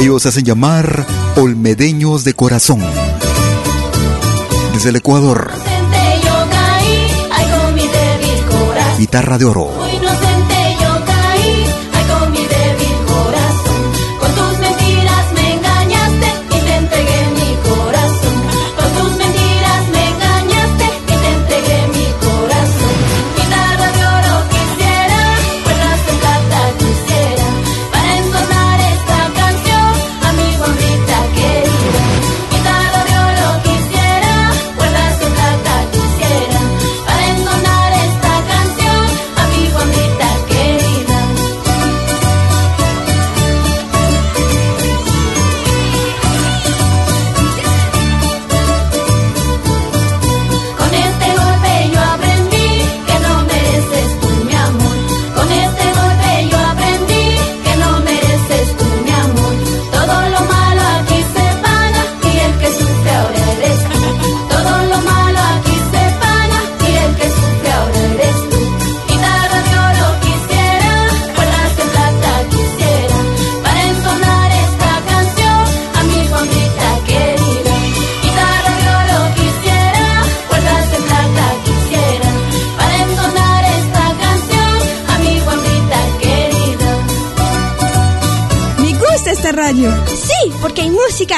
Ellos 0.00 0.26
hacen 0.26 0.44
llamar 0.44 1.04
Olmedeños 1.34 2.22
de 2.22 2.34
Corazón. 2.34 2.80
Desde 4.74 4.90
el 4.90 4.96
Ecuador. 4.96 5.61
guitarra 9.02 9.36
de 9.36 9.44
oro. 9.44 9.81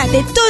de 0.03 0.23
todo 0.25 0.44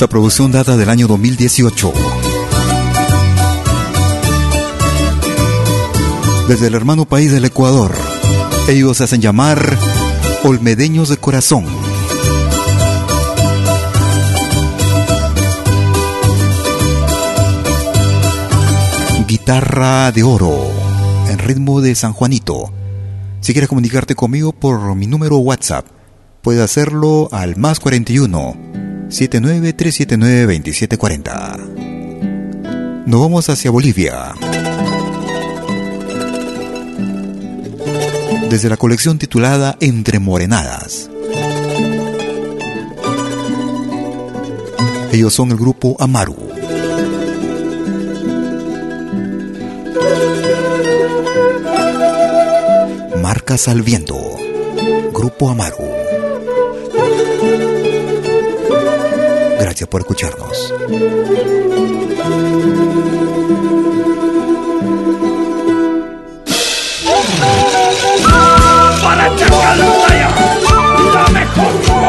Esta 0.00 0.08
producción 0.08 0.50
data 0.50 0.78
del 0.78 0.88
año 0.88 1.06
2018. 1.06 1.92
Desde 6.48 6.68
el 6.68 6.74
hermano 6.74 7.04
país 7.04 7.30
del 7.30 7.44
Ecuador, 7.44 7.92
ellos 8.70 8.96
se 8.96 9.04
hacen 9.04 9.20
llamar 9.20 9.76
Olmedeños 10.42 11.10
de 11.10 11.18
Corazón. 11.18 11.66
Guitarra 19.28 20.12
de 20.12 20.22
oro, 20.22 20.66
en 21.28 21.38
ritmo 21.40 21.82
de 21.82 21.94
San 21.94 22.14
Juanito. 22.14 22.72
Si 23.42 23.52
quieres 23.52 23.68
comunicarte 23.68 24.14
conmigo 24.14 24.52
por 24.52 24.94
mi 24.94 25.06
número 25.06 25.36
WhatsApp, 25.36 25.84
puedes 26.40 26.62
hacerlo 26.62 27.28
al 27.32 27.58
más 27.58 27.80
41 27.80 28.69
79379 29.10 30.54
2740. 30.60 31.56
Nos 33.06 33.20
vamos 33.20 33.48
hacia 33.48 33.72
Bolivia. 33.72 34.34
Desde 38.48 38.68
la 38.68 38.76
colección 38.76 39.18
titulada 39.18 39.76
Entre 39.80 40.20
Morenadas. 40.20 41.10
Ellos 45.12 45.34
son 45.34 45.50
el 45.50 45.56
grupo 45.56 45.96
Amaru. 45.98 46.36
Marcas 53.20 53.66
al 53.66 53.82
viento. 53.82 54.16
Grupo 55.12 55.50
Amaru. 55.50 55.89
Gracias 59.80 59.88
por 59.88 60.00
escucharnos. 60.02 60.74
Para 69.02 69.36
Chacaltaya, 69.36 70.28
la 71.14 71.28
mejor 71.32 71.99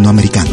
Latinoamericano. 0.00 0.50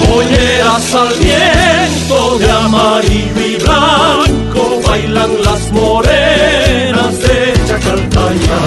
Polleras 0.00 0.94
al 0.94 1.14
viento 1.18 2.38
de 2.38 2.50
amarillo 2.50 3.46
y 3.46 3.56
blanco 3.62 4.80
bailan 4.86 5.30
las 5.44 5.72
morenas 5.72 7.20
de 7.20 7.54
Chacaltaya. 7.68 8.60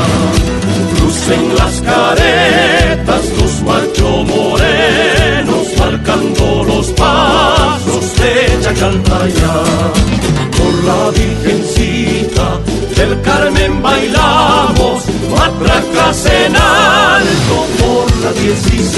Lucen 1.02 1.56
las 1.58 1.82
caretas 1.82 3.24
los 3.40 3.62
machos 3.64 4.28
morenos 4.28 5.68
marcando 5.78 6.64
los 6.64 6.88
pasos 6.92 8.16
de 8.16 8.64
Chacaltaya. 8.64 9.54
Por 10.58 10.74
la 10.86 11.10
Virgencita 11.12 12.60
del 12.96 13.22
Carmen 13.22 13.82
bailamos, 13.82 14.41
matracas 15.32 16.26
en 16.26 16.56
alto 16.56 17.66
por 17.80 18.06
la 18.24 18.32
16. 18.34 18.92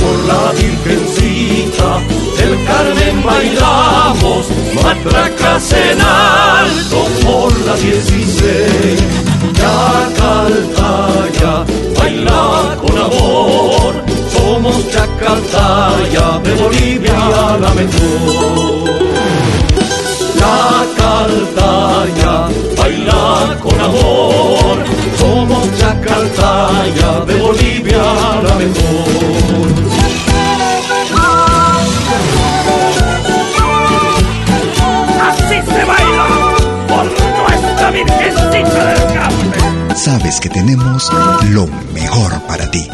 Por 0.00 0.16
la 0.26 0.52
Virgencita 0.52 2.00
del 2.36 2.54
Carmen 2.64 3.22
bailamos, 3.22 4.46
matracas 4.82 5.72
en 5.72 6.00
alto 6.00 7.06
por 7.24 7.50
la 7.66 7.76
16. 7.76 9.00
Chacaltaya, 9.58 11.54
baila 11.98 12.76
con 12.80 12.98
amor, 12.98 13.92
somos 14.34 14.90
Chacaltaya, 14.90 16.26
de 16.42 16.52
Bolivia 16.54 17.18
la 17.60 17.70
mejor. 17.74 18.90
Chacaltaya, 20.38 22.34
baila 22.76 23.58
con 23.62 23.80
amor. 23.80 25.01
Somos 25.22 25.68
Chacaltaya, 25.78 27.24
de 27.26 27.34
Bolivia 27.36 28.02
la 28.42 28.54
mejor. 28.56 29.68
Así 35.28 35.58
se 35.70 35.84
baila 35.84 36.26
por 36.88 37.04
nuestra 37.38 37.90
Virgencita 37.92 38.84
del 38.86 39.14
Carmen. 39.14 39.96
Sabes 39.96 40.40
que 40.40 40.48
tenemos 40.48 41.08
lo 41.50 41.68
mejor 41.94 42.42
para 42.48 42.68
ti. 42.72 42.90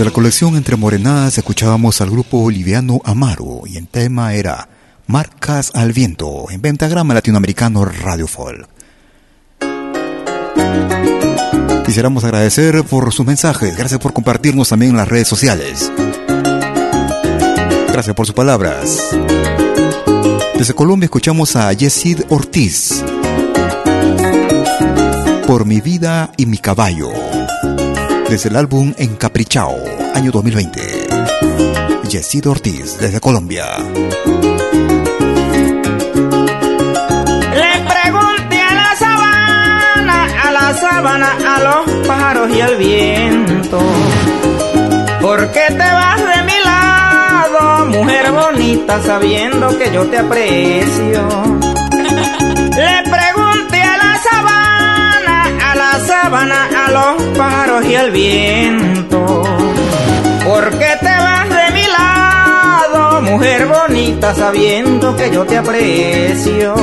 Desde 0.00 0.12
la 0.12 0.14
colección 0.14 0.56
Entre 0.56 0.76
Morenadas 0.76 1.36
escuchábamos 1.36 2.00
al 2.00 2.08
grupo 2.08 2.40
boliviano 2.40 3.02
Amaro 3.04 3.64
y 3.66 3.76
el 3.76 3.86
tema 3.86 4.32
era 4.32 4.66
Marcas 5.06 5.72
al 5.74 5.92
Viento 5.92 6.46
en 6.48 6.62
Pentagrama 6.62 7.12
Latinoamericano 7.12 7.84
Radio 7.84 8.26
Folk. 8.26 8.66
Quisiéramos 11.84 12.24
agradecer 12.24 12.82
por 12.84 13.12
sus 13.12 13.26
mensajes, 13.26 13.76
gracias 13.76 14.00
por 14.00 14.14
compartirnos 14.14 14.70
también 14.70 14.92
en 14.92 14.96
las 14.96 15.08
redes 15.08 15.28
sociales. 15.28 15.92
Gracias 17.92 18.16
por 18.16 18.24
sus 18.24 18.34
palabras. 18.34 19.14
Desde 20.56 20.72
Colombia 20.72 21.04
escuchamos 21.04 21.56
a 21.56 21.70
Yesid 21.74 22.22
Ortiz. 22.30 23.04
Por 25.46 25.66
mi 25.66 25.82
vida 25.82 26.32
y 26.38 26.46
mi 26.46 26.56
caballo. 26.56 27.29
Desde 28.30 28.48
el 28.48 28.54
álbum 28.54 28.94
Encaprichao, 28.96 29.76
año 30.14 30.30
2020. 30.30 31.08
Yesid 32.08 32.46
Ortiz, 32.46 32.96
desde 33.00 33.18
Colombia. 33.18 33.64
Le 37.52 37.72
pregunté 37.90 38.62
a 38.62 38.74
la 38.74 38.96
sabana, 38.96 40.28
a 40.44 40.50
la 40.52 40.74
sabana, 40.74 41.56
a 41.56 41.60
los 41.60 42.06
pájaros 42.06 42.56
y 42.56 42.60
al 42.60 42.76
viento. 42.76 43.80
¿Por 45.20 45.50
qué 45.50 45.66
te 45.66 45.78
vas 45.78 46.20
de 46.20 46.42
mi 46.44 46.58
lado, 46.64 47.86
mujer 47.86 48.30
bonita, 48.30 49.02
sabiendo 49.02 49.76
que 49.76 49.92
yo 49.92 50.06
te 50.06 50.18
aprecio? 50.18 51.69
A 56.32 56.90
los 56.90 57.36
pájaros 57.36 57.84
y 57.86 57.96
al 57.96 58.10
viento. 58.12 59.42
¿Por 60.44 60.70
qué 60.78 60.96
te 61.00 61.06
vas 61.06 61.48
de 61.48 61.70
mi 61.72 61.86
lado, 61.88 63.20
mujer 63.22 63.66
bonita, 63.66 64.32
sabiendo 64.34 65.16
que 65.16 65.30
yo 65.30 65.44
te 65.44 65.58
aprecio? 65.58 66.74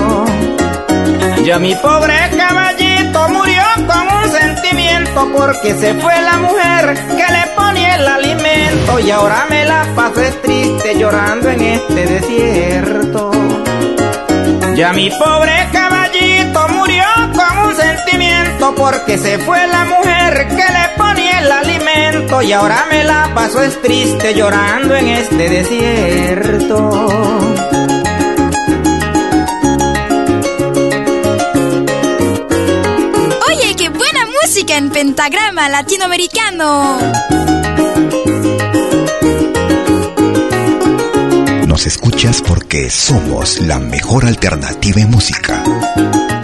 Ya 1.45 1.59
mi 1.59 1.73
pobre 1.75 2.13
caballito 2.35 3.29
murió 3.29 3.63
con 3.87 4.17
un 4.17 4.29
sentimiento 4.29 5.29
porque 5.33 5.73
se 5.75 5.93
fue 5.93 6.21
la 6.21 6.37
mujer 6.39 6.93
que 7.15 7.33
le 7.33 7.47
ponía 7.55 7.95
el 7.95 8.07
alimento 8.07 8.99
y 8.99 9.11
ahora 9.11 9.45
me 9.49 9.63
la 9.63 9.85
paso 9.95 10.21
es 10.23 10.41
triste 10.41 10.99
llorando 10.99 11.49
en 11.49 11.61
este 11.61 12.05
desierto. 12.05 13.31
Ya 14.75 14.91
mi 14.91 15.09
pobre 15.09 15.69
caballito 15.71 15.86
porque 18.75 19.17
se 19.17 19.37
fue 19.39 19.65
la 19.67 19.85
mujer 19.85 20.47
que 20.49 20.55
le 20.55 20.89
ponía 20.97 21.39
el 21.39 21.51
alimento 21.51 22.41
y 22.41 22.51
ahora 22.51 22.85
me 22.89 23.03
la 23.03 23.31
paso 23.33 23.61
es 23.61 23.81
triste 23.81 24.33
llorando 24.33 24.95
en 24.95 25.07
este 25.07 25.49
desierto. 25.49 26.77
Oye, 33.47 33.75
qué 33.77 33.89
buena 33.89 34.25
música 34.43 34.77
en 34.77 34.89
pentagrama 34.89 35.69
latinoamericano. 35.69 36.97
Nos 41.67 41.85
escuchas 41.85 42.41
porque 42.41 42.89
somos 42.89 43.61
la 43.61 43.79
mejor 43.79 44.25
alternativa 44.25 45.01
en 45.01 45.11
música. 45.11 45.63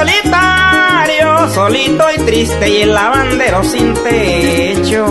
Solitario, 0.00 1.48
solito 1.50 2.04
y 2.16 2.18
triste 2.20 2.68
y 2.70 2.82
el 2.82 2.94
lavandero 2.94 3.62
sin 3.62 3.92
techo. 3.94 5.04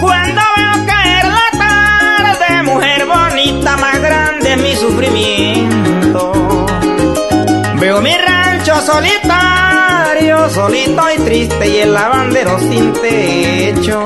Cuando 0.00 0.42
veo 0.56 0.86
caer 0.86 1.24
la 1.26 1.48
tarde, 1.58 2.62
mujer 2.62 3.06
bonita 3.06 3.76
más 3.78 4.00
grande 4.00 4.52
en 4.52 4.62
mi 4.62 4.76
sufrimiento. 4.76 6.32
Veo 7.80 8.00
mi 8.00 8.14
rancho 8.16 8.80
solitario, 8.80 10.48
solito 10.50 11.02
y 11.16 11.18
triste 11.22 11.68
y 11.68 11.76
el 11.78 11.94
lavandero 11.94 12.60
sin 12.60 12.92
techo. 12.92 14.04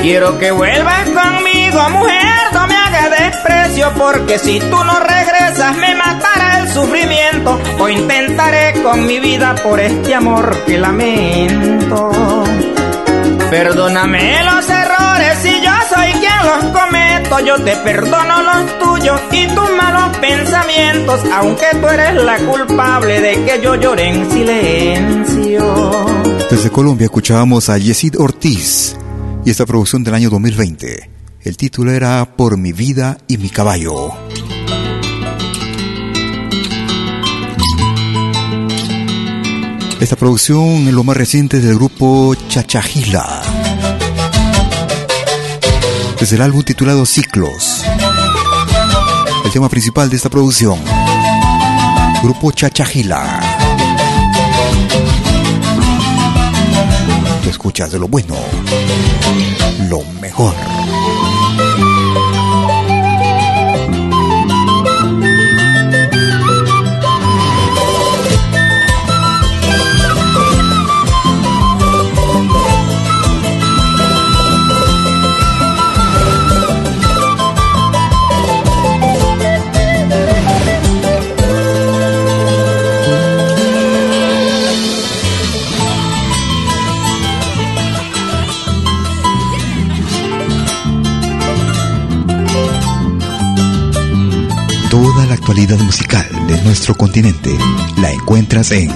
Quiero 0.00 0.38
que 0.38 0.52
vuelvas 0.52 1.06
conmigo, 1.10 1.90
mujer, 1.90 2.52
no 2.54 2.66
me 2.66 2.76
hagas 2.76 3.10
desprecio, 3.10 3.92
porque 3.98 4.38
si 4.38 4.58
tú 4.58 4.84
no 4.84 5.00
regresas 5.00 5.76
me 5.76 5.94
matará 5.94 6.35
el 6.35 6.35
sufrimiento, 6.76 7.58
o 7.78 7.88
intentaré 7.88 8.82
con 8.82 9.06
mi 9.06 9.18
vida 9.18 9.54
por 9.62 9.80
este 9.80 10.14
amor 10.14 10.64
que 10.66 10.76
lamento. 10.76 12.10
Perdóname 13.50 14.44
los 14.44 14.68
errores 14.68 15.38
si 15.40 15.52
yo 15.62 15.72
soy 15.88 16.12
quien 16.20 16.38
los 16.44 16.64
cometo, 16.78 17.40
yo 17.40 17.64
te 17.64 17.76
perdono 17.76 18.42
los 18.42 18.78
tuyos 18.78 19.20
y 19.32 19.46
tus 19.46 19.70
malos 19.70 20.16
pensamientos, 20.18 21.20
aunque 21.32 21.66
tú 21.80 21.86
eres 21.86 22.14
la 22.22 22.36
culpable 22.38 23.20
de 23.22 23.44
que 23.44 23.60
yo 23.62 23.74
llore 23.76 24.10
en 24.10 24.30
silencio. 24.30 26.06
Desde 26.50 26.70
Colombia 26.70 27.06
escuchábamos 27.06 27.70
a 27.70 27.78
Yesid 27.78 28.18
Ortiz 28.18 28.96
y 29.46 29.50
esta 29.50 29.64
producción 29.64 30.04
del 30.04 30.14
año 30.14 30.28
2020. 30.28 31.10
El 31.40 31.56
título 31.56 31.92
era 31.92 32.36
Por 32.36 32.58
mi 32.58 32.72
vida 32.72 33.16
y 33.28 33.38
mi 33.38 33.48
caballo. 33.48 34.25
Esta 40.00 40.14
producción 40.14 40.86
es 40.86 40.92
lo 40.92 41.02
más 41.04 41.16
reciente 41.16 41.58
del 41.58 41.76
grupo 41.76 42.34
Chachajila. 42.48 43.42
Desde 46.20 46.36
el 46.36 46.42
álbum 46.42 46.62
titulado 46.62 47.06
Ciclos. 47.06 47.82
El 49.44 49.50
tema 49.50 49.70
principal 49.70 50.10
de 50.10 50.16
esta 50.16 50.28
producción. 50.28 50.78
Grupo 52.22 52.52
Chachajila. 52.52 53.40
Tú 57.42 57.48
escuchas 57.48 57.90
de 57.90 57.98
lo 57.98 58.06
bueno, 58.06 58.36
lo 59.88 60.04
mejor. 60.20 60.54
Nuestro 96.86 97.04
continente 97.04 97.50
la 98.00 98.12
encuentras 98.12 98.70
en 98.70 98.88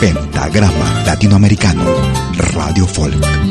Pentagrama 0.00 1.04
Latinoamericano, 1.06 1.84
Radio 2.52 2.84
Folk. 2.84 3.47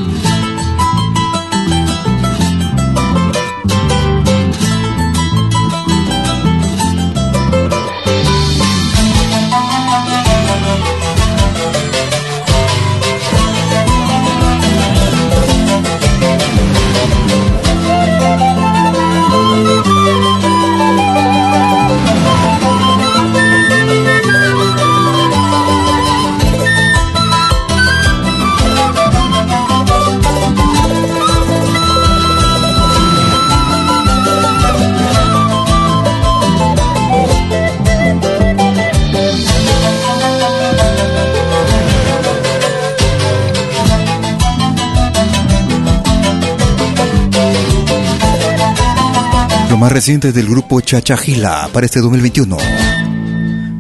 Más 49.79 49.91
reciente 49.91 50.31
del 50.31 50.47
grupo 50.47 50.81
Chachajila 50.81 51.69
para 51.71 51.85
este 51.85 51.99
2021. 51.99 52.57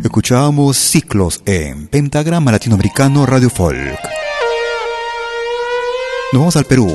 Escuchamos 0.03 0.77
ciclos 0.77 1.41
en 1.45 1.87
Pentagrama 1.87 2.51
Latinoamericano 2.51 3.25
Radio 3.25 3.49
Folk. 3.49 3.99
Nos 6.31 6.39
vamos 6.39 6.55
al 6.55 6.65
Perú. 6.65 6.87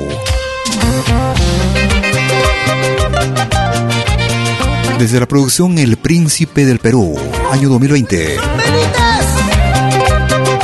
Desde 4.97 5.19
la 5.19 5.27
producción 5.27 5.77
El 5.79 5.97
Príncipe 5.97 6.65
del 6.65 6.79
Perú, 6.79 7.17
año 7.51 7.67
2020. 7.67 8.37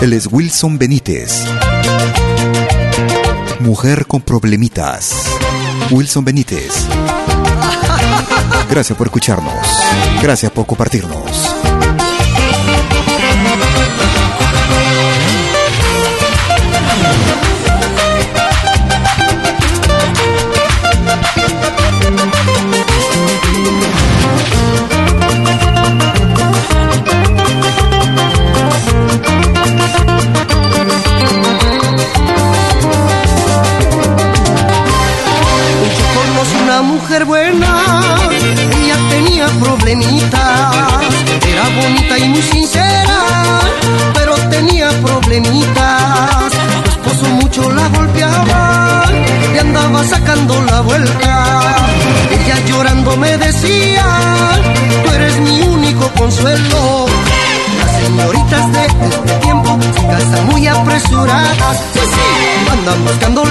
Él 0.02 0.14
es 0.14 0.30
Wilson 0.32 0.78
Benítez. 0.78 1.44
Mujer 3.60 4.06
con 4.06 4.22
problemitas. 4.22 5.26
Wilson 5.92 6.24
Benítez. 6.24 6.88
Gracias 8.70 8.98
por 8.98 9.08
escucharnos. 9.08 9.54
Gracias 10.22 10.52
por 10.52 10.66
compartirnos. 10.66 11.49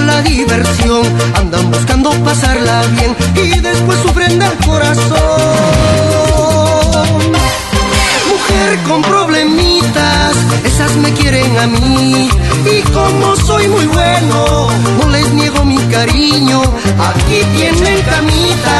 La 0.09 0.21
diversión, 0.21 1.03
andan 1.35 1.71
buscando 1.71 2.09
pasarla 2.23 2.81
bien 2.95 3.15
y 3.35 3.59
después 3.59 3.99
sufren 3.99 4.39
del 4.39 4.55
corazón. 4.65 5.17
Mujer 8.31 8.69
con 8.87 9.01
problemitas, 9.01 10.33
esas 10.63 10.95
me 10.97 11.11
quieren 11.13 11.57
a 11.57 11.67
mí. 11.67 12.29
Y 12.75 12.81
como 12.97 13.35
soy 13.47 13.67
muy 13.67 13.85
bueno, 13.85 14.67
no 14.97 15.09
les 15.09 15.31
niego 15.33 15.63
mi 15.65 15.77
cariño. 15.95 16.61
Aquí 17.09 17.39
tienen 17.55 18.01
camita 18.13 18.77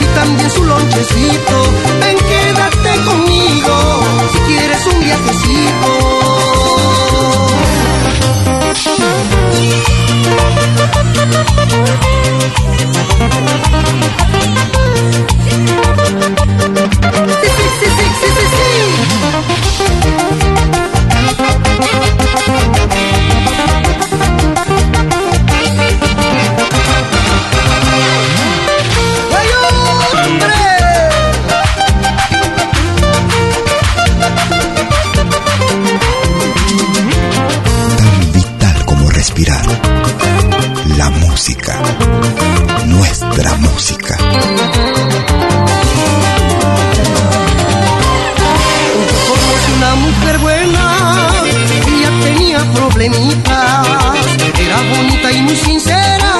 y 0.00 0.06
también 0.18 0.50
su 0.50 0.64
lonchecito. 0.64 1.56
Ven, 2.00 2.16
quédate 2.30 2.92
conmigo 3.08 3.74
si 4.32 4.38
quieres 4.48 4.86
un 4.92 5.00
viajecito. 5.00 6.21
Sí, 8.82 8.88
sí, 8.88 8.96
sí, 17.78 17.86
sí, 18.20 18.28
sí, 18.52 18.72
música. 41.32 41.82
Nuestra 42.84 43.56
música. 43.56 44.16
Conocí 49.28 49.72
una 49.78 49.94
mujer 49.94 50.38
buena, 50.38 51.30
ella 51.88 52.10
tenía 52.22 52.58
problemitas, 52.74 53.86
era 54.60 54.78
bonita 54.94 55.32
y 55.32 55.40
muy 55.40 55.56
sincera, 55.56 56.34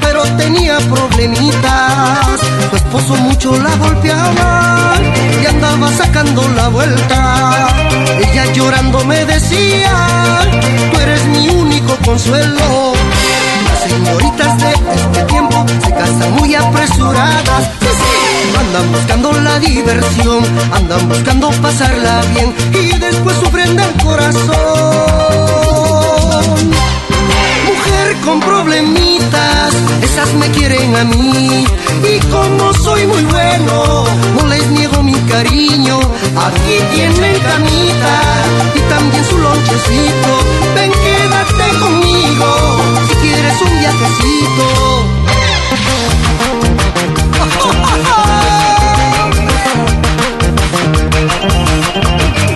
pero 0.00 0.22
tenía 0.36 0.78
problemitas. 0.78 2.40
Su 2.70 2.76
esposo 2.76 3.16
mucho 3.16 3.58
la 3.60 3.74
golpeaba 3.74 4.94
y 5.42 5.46
andaba 5.46 5.90
sacando 5.90 6.48
la 6.50 6.68
vuelta. 6.68 7.68
Ella 8.22 8.52
llorando 8.52 9.04
me 9.04 9.24
decía, 9.24 10.48
tú 10.92 11.00
eres 11.00 11.24
mi 11.26 11.48
único 11.48 11.96
consuelo. 12.04 12.94
Señoritas 13.88 14.58
de 14.58 14.72
este 14.72 15.22
tiempo 15.24 15.64
se 15.84 15.90
casan 15.92 16.32
muy 16.36 16.54
apresuradas. 16.54 17.70
Andan 18.58 18.92
buscando 18.92 19.32
la 19.32 19.58
diversión, 19.60 20.44
andan 20.72 21.08
buscando 21.08 21.50
pasarla 21.62 22.20
bien 22.34 22.54
y 22.72 22.98
después 22.98 23.36
sufren 23.38 23.76
del 23.76 23.92
corazón. 24.02 24.46
Con 28.26 28.40
problemitas, 28.40 29.72
esas 30.02 30.34
me 30.34 30.50
quieren 30.50 30.96
a 30.96 31.04
mí. 31.04 31.64
Y 32.02 32.18
como 32.26 32.74
soy 32.74 33.06
muy 33.06 33.22
bueno, 33.22 34.04
no 34.36 34.46
les 34.48 34.66
niego 34.72 35.00
mi 35.04 35.14
cariño. 35.30 36.00
Aquí 36.00 36.76
tienen 36.92 37.40
camita 37.40 38.22
y 38.74 38.80
también 38.90 39.24
su 39.26 39.38
lonchecito. 39.38 40.40
Ven, 40.74 40.90
quédate 40.90 41.78
conmigo 41.78 42.48
si 43.08 43.14
quieres 43.14 43.62
un 43.62 43.78
viajecito. 43.78 44.66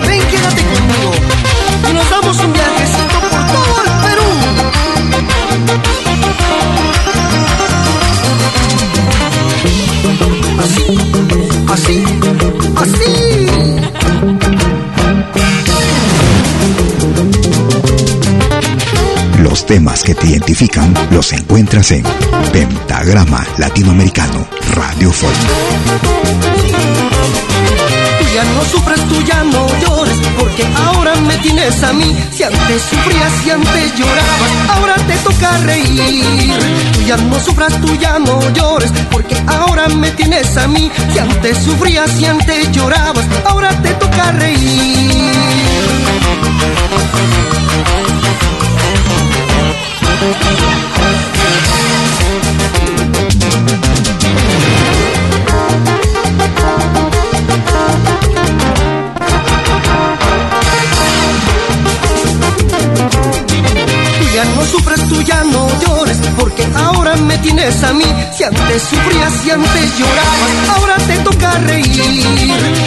Ven, 0.05 0.21
quédate 0.31 0.63
conmigo 0.63 1.11
y 1.89 1.93
nos 1.93 2.09
damos 2.09 2.37
un 2.39 2.51
viajecito 2.51 3.00
Así, 11.69 12.03
así. 12.75 13.47
Los 19.41 19.65
temas 19.65 20.03
que 20.03 20.15
te 20.15 20.27
identifican 20.27 20.93
los 21.11 21.31
encuentras 21.33 21.91
en 21.91 22.03
Pentagrama 22.51 23.45
Latinoamericano 23.57 24.47
Radio 24.75 25.11
Folk. 25.11 25.37
Ya 28.33 28.45
no 28.45 28.63
sufres, 28.63 29.01
tú 29.09 29.21
ya 29.23 29.43
no 29.43 29.67
llores, 29.81 30.17
porque 30.39 30.65
ahora 30.85 31.15
me 31.15 31.35
tienes 31.37 31.83
a 31.83 31.91
mí. 31.91 32.15
Si 32.31 32.43
antes 32.43 32.81
sufrías, 32.81 33.31
si 33.43 33.49
antes 33.51 33.95
llorabas, 33.97 34.51
ahora 34.69 34.95
te 34.95 35.15
toca 35.17 35.57
reír. 35.57 36.23
Tú 36.93 37.01
ya 37.01 37.17
no 37.17 37.39
sufras, 37.41 37.73
tú 37.81 37.93
ya 37.97 38.19
no 38.19 38.39
llores, 38.53 38.91
porque 39.11 39.35
ahora 39.47 39.89
me 39.89 40.11
tienes 40.11 40.55
a 40.55 40.65
mí. 40.67 40.89
Si 41.11 41.19
antes 41.19 41.57
sufrías, 41.57 42.09
si 42.11 42.25
antes 42.25 42.71
llorabas, 42.71 43.25
ahora 43.45 43.69
te 43.81 43.89
toca 43.95 44.31
reír. 44.31 45.11
Tienes 67.41 67.83
a 67.83 67.93
mí. 67.93 68.05
Si 68.35 68.43
antes 68.43 68.81
sufrías, 68.83 69.33
si 69.43 69.51
antes 69.51 69.97
llorabas, 69.97 70.69
ahora 70.75 70.95
te 70.97 71.17
toca 71.19 71.51
reír. 71.59 72.23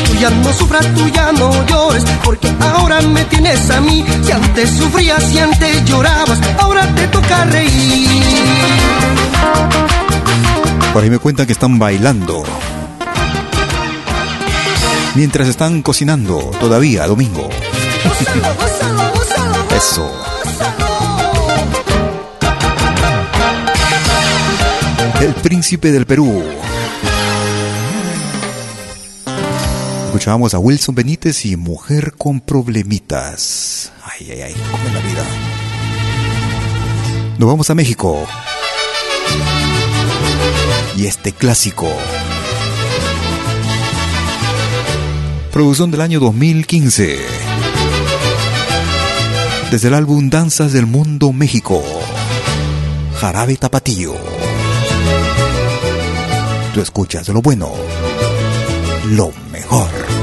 Tú 0.07 0.15
ya 0.21 0.31
no 0.31 0.53
sufras, 0.53 0.95
tú 0.95 1.09
ya 1.09 1.33
no 1.33 1.67
llores, 1.67 2.05
porque 2.23 2.53
ahora 2.61 3.01
me 3.01 3.25
tienes 3.25 3.71
a 3.71 3.81
mí. 3.81 4.05
Si 4.25 4.33
antes 4.33 4.71
sufrías, 4.71 5.23
si 5.25 5.39
antes 5.39 5.85
llorabas, 5.85 6.39
ahora 6.59 6.87
te 6.95 7.07
toca 7.09 7.45
reír. 7.45 8.23
Por 10.93 11.03
ahí 11.03 11.11
me 11.11 11.19
cuentan 11.19 11.47
que 11.47 11.53
están 11.53 11.79
bailando. 11.79 12.45
Mientras 15.15 15.49
están 15.49 15.83
cocinando, 15.83 16.51
todavía 16.61 17.07
domingo. 17.07 17.49
Eso. 19.77 20.44
El 25.25 25.33
príncipe 25.37 25.91
del 25.91 26.05
Perú. 26.05 26.43
Escuchábamos 30.05 30.53
a 30.53 30.59
Wilson 30.59 30.95
Benítez 30.95 31.47
y 31.47 31.57
Mujer 31.57 32.13
con 32.13 32.43
Problemitas. 32.43 33.91
Ay, 34.05 34.33
ay, 34.33 34.43
ay, 34.43 34.55
como 34.71 34.87
en 34.87 34.93
la 34.93 35.01
vida. 35.01 35.25
Nos 37.39 37.49
vamos 37.49 37.71
a 37.71 37.75
México. 37.75 38.27
Y 40.99 41.07
este 41.07 41.33
clásico. 41.33 41.89
Producción 45.51 45.91
del 45.91 46.03
año 46.03 46.21
2015. 46.21 47.19
Desde 49.71 49.89
el 49.89 49.95
álbum 49.95 50.29
Danzas 50.29 50.75
del 50.75 50.85
Mundo 50.85 51.33
México. 51.33 51.83
Jarabe 53.19 53.57
Tapatío. 53.57 54.34
Tú 56.75 56.81
escuchas 56.81 57.29
lo 57.29 57.41
bueno, 57.41 57.73
lo 59.11 59.31
mejor. 59.53 60.14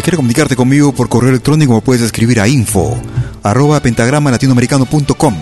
Si 0.00 0.02
quieres 0.02 0.16
comunicarte 0.16 0.56
conmigo 0.56 0.94
por 0.94 1.10
correo 1.10 1.28
electrónico, 1.28 1.74
me 1.74 1.82
puedes 1.82 2.00
escribir 2.00 2.40
a 2.40 2.48
info 2.48 2.98
arroba 3.42 3.80
pentagrama 3.80 4.30
latinoamericano.com. 4.30 5.34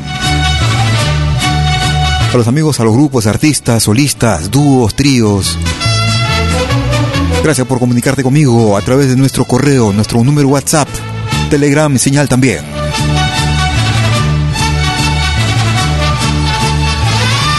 A 2.32 2.36
los 2.36 2.48
amigos, 2.48 2.80
a 2.80 2.82
los 2.82 2.92
grupos, 2.92 3.28
artistas, 3.28 3.84
solistas, 3.84 4.50
dúos, 4.50 4.96
tríos. 4.96 5.56
Gracias 7.44 7.68
por 7.68 7.78
comunicarte 7.78 8.24
conmigo 8.24 8.76
a 8.76 8.82
través 8.82 9.08
de 9.08 9.14
nuestro 9.14 9.44
correo, 9.44 9.92
nuestro 9.92 10.24
número 10.24 10.48
WhatsApp, 10.48 10.88
Telegram 11.50 11.94
y 11.94 11.98
señal 12.00 12.28
también. 12.28 12.64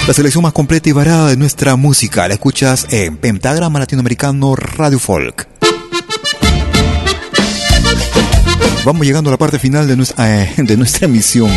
La 0.05 0.13
selección 0.13 0.43
más 0.43 0.51
completa 0.51 0.89
y 0.89 0.91
variada 0.91 1.29
de 1.29 1.37
nuestra 1.37 1.77
música 1.77 2.27
la 2.27 2.33
escuchas 2.33 2.87
en 2.89 3.15
Pentagrama 3.15 3.79
Latinoamericano 3.79 4.53
Radio 4.57 4.99
Folk. 4.99 5.58
Vamos 8.85 9.05
llegando 9.05 9.29
a 9.29 9.31
la 9.31 9.37
parte 9.37 9.59
final 9.59 9.87
de 9.87 9.95
nuestra, 9.95 10.43
eh, 10.43 10.53
de 10.57 10.77
nuestra 10.77 11.05
emisión. 11.05 11.51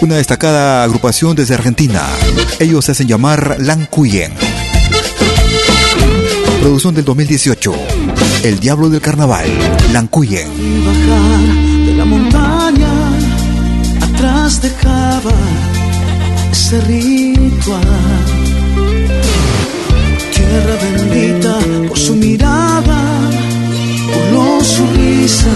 Una 0.00 0.16
destacada 0.16 0.82
agrupación 0.82 1.36
desde 1.36 1.54
Argentina. 1.54 2.02
Ellos 2.58 2.86
se 2.86 2.92
hacen 2.92 3.06
llamar 3.06 3.56
Lancuyen. 3.58 4.32
Producción 6.60 6.94
del 6.94 7.04
2018. 7.04 7.74
El 8.44 8.58
Diablo 8.58 8.88
del 8.88 9.00
Carnaval. 9.02 9.46
Lancuyen. 9.92 10.48
bajar 10.86 11.86
de 11.86 11.94
la 11.94 12.04
montaña, 12.06 12.88
atrás 14.02 14.62
dejaba 14.62 15.32
ese 16.50 16.80
ritual. 16.80 18.59
Tierra 20.50 20.76
bendita 20.82 21.58
por 21.86 21.96
su 21.96 22.16
mirada, 22.16 23.00
por 24.12 24.64
su 24.64 24.84
risa 24.96 25.54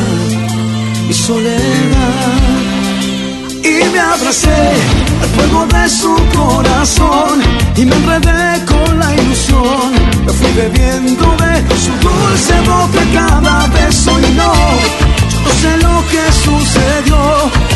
y 1.11 1.13
soledad. 1.13 2.43
Y 3.65 3.91
me 3.93 3.99
abracé 3.99 4.63
al 5.23 5.29
fuego 5.35 5.67
de 5.67 5.89
su 5.89 6.15
corazón 6.39 7.43
y 7.77 7.85
me 7.87 7.97
enredé 7.97 8.65
con 8.67 9.01
la 9.01 9.13
ilusión. 9.17 9.91
Me 10.27 10.33
fui 10.33 10.53
bebiendo 10.63 11.27
de 11.43 11.55
su 11.85 11.93
dulce 12.07 12.55
boca 12.61 13.03
cada 13.13 13.67
beso 13.75 14.13
y 14.21 14.31
no, 14.37 14.55
yo 15.33 15.39
no 15.45 15.51
sé 15.61 15.73
lo 15.87 15.97
que 16.13 16.23
sucedió, 16.47 17.21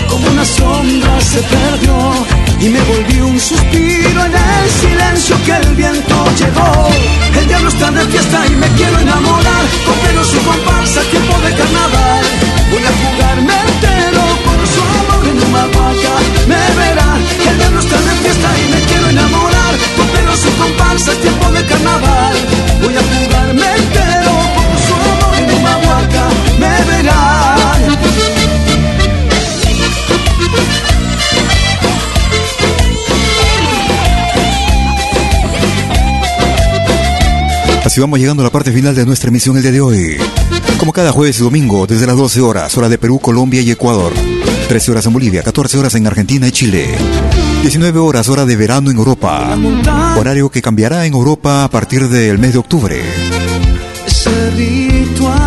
como 0.09 0.25
una 0.31 0.45
sombra 0.45 1.21
se 1.21 1.41
perdió 1.43 2.48
y 2.61 2.69
me 2.69 2.81
volví 2.83 3.21
un 3.21 3.39
suspiro 3.39 4.25
en 4.25 4.35
el 4.35 4.71
silencio 4.71 5.37
que 5.45 5.53
el 5.53 5.75
viento 5.77 6.25
llevó. 6.37 6.89
El 7.39 7.47
diablo 7.47 7.69
está 7.69 7.91
de 7.91 8.05
fiesta 8.07 8.47
y 8.47 8.57
me 8.57 8.67
quiero 8.69 8.99
enamorar, 8.99 9.65
con 9.87 10.25
su 10.25 10.39
comparsa, 10.43 11.01
tiempo 11.11 11.39
de 11.39 11.55
carnaval. 11.55 12.25
Voy 12.71 12.83
a 12.83 12.93
jugarme 13.03 13.55
entero 13.69 14.23
por 14.45 14.61
su 14.67 14.83
amor 14.99 15.29
en 15.29 15.49
una 15.49 15.65
vaca, 15.67 16.15
me 16.49 16.63
verá. 16.79 17.17
El 17.49 17.59
diablo 17.59 17.81
está 17.81 17.97
de 17.97 18.15
fiesta 18.23 18.49
y 18.59 18.73
me 18.73 18.81
quiero 18.87 19.09
enamorar, 19.09 19.75
con 19.97 20.37
su 20.37 20.51
comparsa, 20.57 21.13
tiempo 21.21 21.51
de 21.53 21.65
carnaval. 21.65 22.37
Voy 22.83 22.97
a 22.97 23.03
jugarme 23.03 23.77
entero 23.77 24.08
Así 37.99 38.03
vamos 38.03 38.21
llegando 38.21 38.45
a 38.45 38.47
la 38.47 38.53
parte 38.53 38.71
final 38.71 38.95
de 38.95 39.05
nuestra 39.05 39.27
emisión 39.27 39.57
el 39.57 39.63
día 39.63 39.73
de 39.73 39.81
hoy. 39.81 40.17
Como 40.79 40.93
cada 40.93 41.11
jueves 41.11 41.41
y 41.41 41.43
domingo, 41.43 41.85
desde 41.85 42.07
las 42.07 42.17
12 42.17 42.41
horas, 42.41 42.79
hora 42.79 42.89
de 42.89 42.97
Perú, 42.97 43.19
Colombia 43.19 43.61
y 43.61 43.73
Ecuador. 43.73 44.13
13 44.69 44.93
horas 44.93 45.07
en 45.07 45.15
Bolivia, 45.15 45.43
14 45.43 45.79
horas 45.79 45.97
en 45.97 46.07
Argentina 46.07 46.47
y 46.47 46.53
Chile. 46.53 46.95
19 47.63 47.99
horas, 47.99 48.29
hora 48.29 48.47
de 48.47 48.55
verano 48.55 48.93
en 48.93 48.99
Europa. 48.99 49.59
Horario 50.17 50.49
que 50.49 50.63
cambiará 50.63 51.07
en 51.07 51.15
Europa 51.15 51.65
a 51.65 51.71
partir 51.71 52.09
del 52.09 52.39
mes 52.39 52.53
de 52.53 52.61
octubre. 52.61 53.03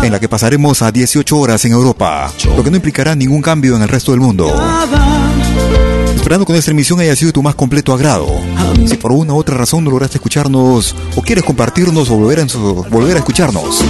En 0.02 0.12
la 0.12 0.20
que 0.20 0.28
pasaremos 0.28 0.82
a 0.82 0.92
18 0.92 1.34
horas 1.34 1.64
en 1.64 1.72
Europa, 1.72 2.30
lo 2.54 2.62
que 2.62 2.70
no 2.70 2.76
implicará 2.76 3.14
ningún 3.14 3.40
cambio 3.40 3.76
en 3.76 3.82
el 3.82 3.88
resto 3.88 4.10
del 4.10 4.20
mundo. 4.20 4.54
Esperando 6.22 6.46
que 6.46 6.52
nuestra 6.52 6.70
emisión 6.70 7.00
haya 7.00 7.16
sido 7.16 7.30
de 7.30 7.32
tu 7.32 7.42
más 7.42 7.56
completo 7.56 7.92
agrado. 7.92 8.28
Si 8.86 8.96
por 8.96 9.10
una 9.10 9.34
u 9.34 9.38
otra 9.38 9.56
razón 9.56 9.82
no 9.82 9.90
lograste 9.90 10.18
escucharnos 10.18 10.94
o 11.16 11.20
quieres 11.20 11.42
compartirnos 11.42 12.08
o 12.10 12.14
volver 12.16 12.38
a, 12.38 12.46
volver 12.88 13.16
a 13.16 13.18
escucharnos, 13.18 13.80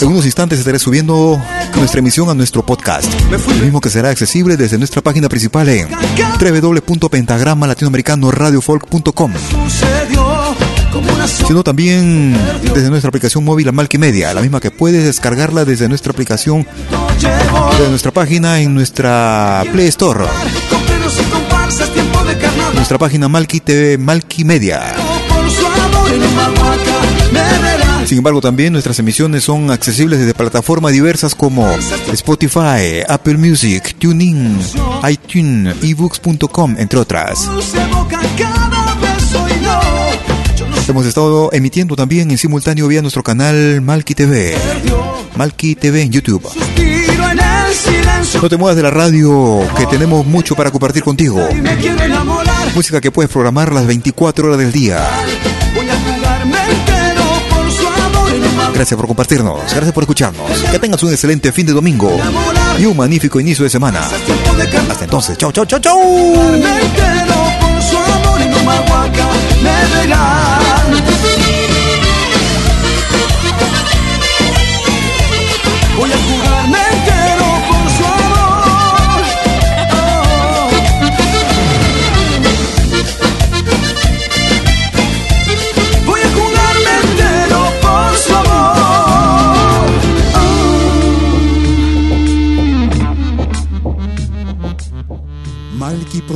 en 0.00 0.08
unos 0.08 0.24
instantes 0.24 0.60
estaré 0.60 0.78
subiendo 0.78 1.42
nuestra 1.74 1.98
emisión 1.98 2.30
a 2.30 2.34
nuestro 2.34 2.64
podcast, 2.64 3.12
el 3.50 3.62
mismo 3.64 3.80
que 3.80 3.90
será 3.90 4.10
accesible 4.10 4.56
desde 4.56 4.78
nuestra 4.78 5.02
página 5.02 5.28
principal 5.28 5.68
en 5.68 5.88
www.pentagrama 6.40 7.66
latinoamericano 7.66 8.30
sino 11.48 11.64
también 11.64 12.36
desde 12.74 12.90
nuestra 12.90 13.08
aplicación 13.08 13.44
móvil 13.44 13.72
Media, 13.98 14.32
la 14.32 14.40
misma 14.40 14.60
que 14.60 14.70
puedes 14.70 15.04
descargarla 15.04 15.64
desde 15.64 15.88
nuestra 15.88 16.12
aplicación, 16.12 16.64
de 17.80 17.88
nuestra 17.88 18.12
página 18.12 18.60
en 18.60 18.72
nuestra 18.72 19.64
Play 19.72 19.88
Store. 19.88 20.26
Nuestra 22.74 22.98
página 22.98 23.28
Malki 23.28 23.60
TV, 23.60 23.98
Malki 23.98 24.44
Media. 24.44 24.94
Sin 28.06 28.18
embargo, 28.18 28.40
también 28.40 28.72
nuestras 28.72 28.98
emisiones 29.00 29.42
son 29.42 29.70
accesibles 29.72 30.20
desde 30.20 30.32
plataformas 30.32 30.92
diversas 30.92 31.34
como 31.34 31.68
Spotify, 32.12 33.02
Apple 33.08 33.36
Music, 33.36 33.96
TuneIn, 33.98 34.58
iTunes, 35.08 35.74
ebooks.com, 35.82 36.76
entre 36.78 37.00
otras. 37.00 37.50
Hemos 40.88 41.04
estado 41.04 41.50
emitiendo 41.52 41.96
también 41.96 42.30
en 42.30 42.38
simultáneo 42.38 42.86
vía 42.86 43.02
nuestro 43.02 43.24
canal 43.24 43.80
Malki 43.80 44.14
TV. 44.14 44.56
Malki 45.36 45.74
TV 45.74 46.02
en 46.02 46.12
YouTube. 46.12 46.48
No 48.34 48.48
te 48.48 48.56
muevas 48.56 48.76
de 48.76 48.82
la 48.82 48.90
radio, 48.90 49.60
que 49.76 49.86
tenemos 49.86 50.26
mucho 50.26 50.54
para 50.54 50.70
compartir 50.70 51.02
contigo. 51.02 51.48
Música 52.74 53.00
que 53.00 53.10
puedes 53.10 53.30
programar 53.30 53.72
las 53.72 53.86
24 53.86 54.46
horas 54.46 54.58
del 54.58 54.72
día. 54.72 54.98
Gracias 58.74 58.96
por 58.96 59.06
compartirnos, 59.06 59.60
gracias 59.70 59.92
por 59.92 60.02
escucharnos. 60.02 60.50
Que 60.70 60.78
tengas 60.78 61.02
un 61.02 61.10
excelente 61.10 61.50
fin 61.50 61.66
de 61.66 61.72
domingo 61.72 62.14
y 62.78 62.84
un 62.84 62.96
magnífico 62.96 63.40
inicio 63.40 63.64
de 63.64 63.70
semana. 63.70 64.02
Hasta 64.90 65.04
entonces, 65.04 65.38
chau, 65.38 65.50
chau, 65.50 65.64
chau, 65.64 65.80
chau 65.80 65.98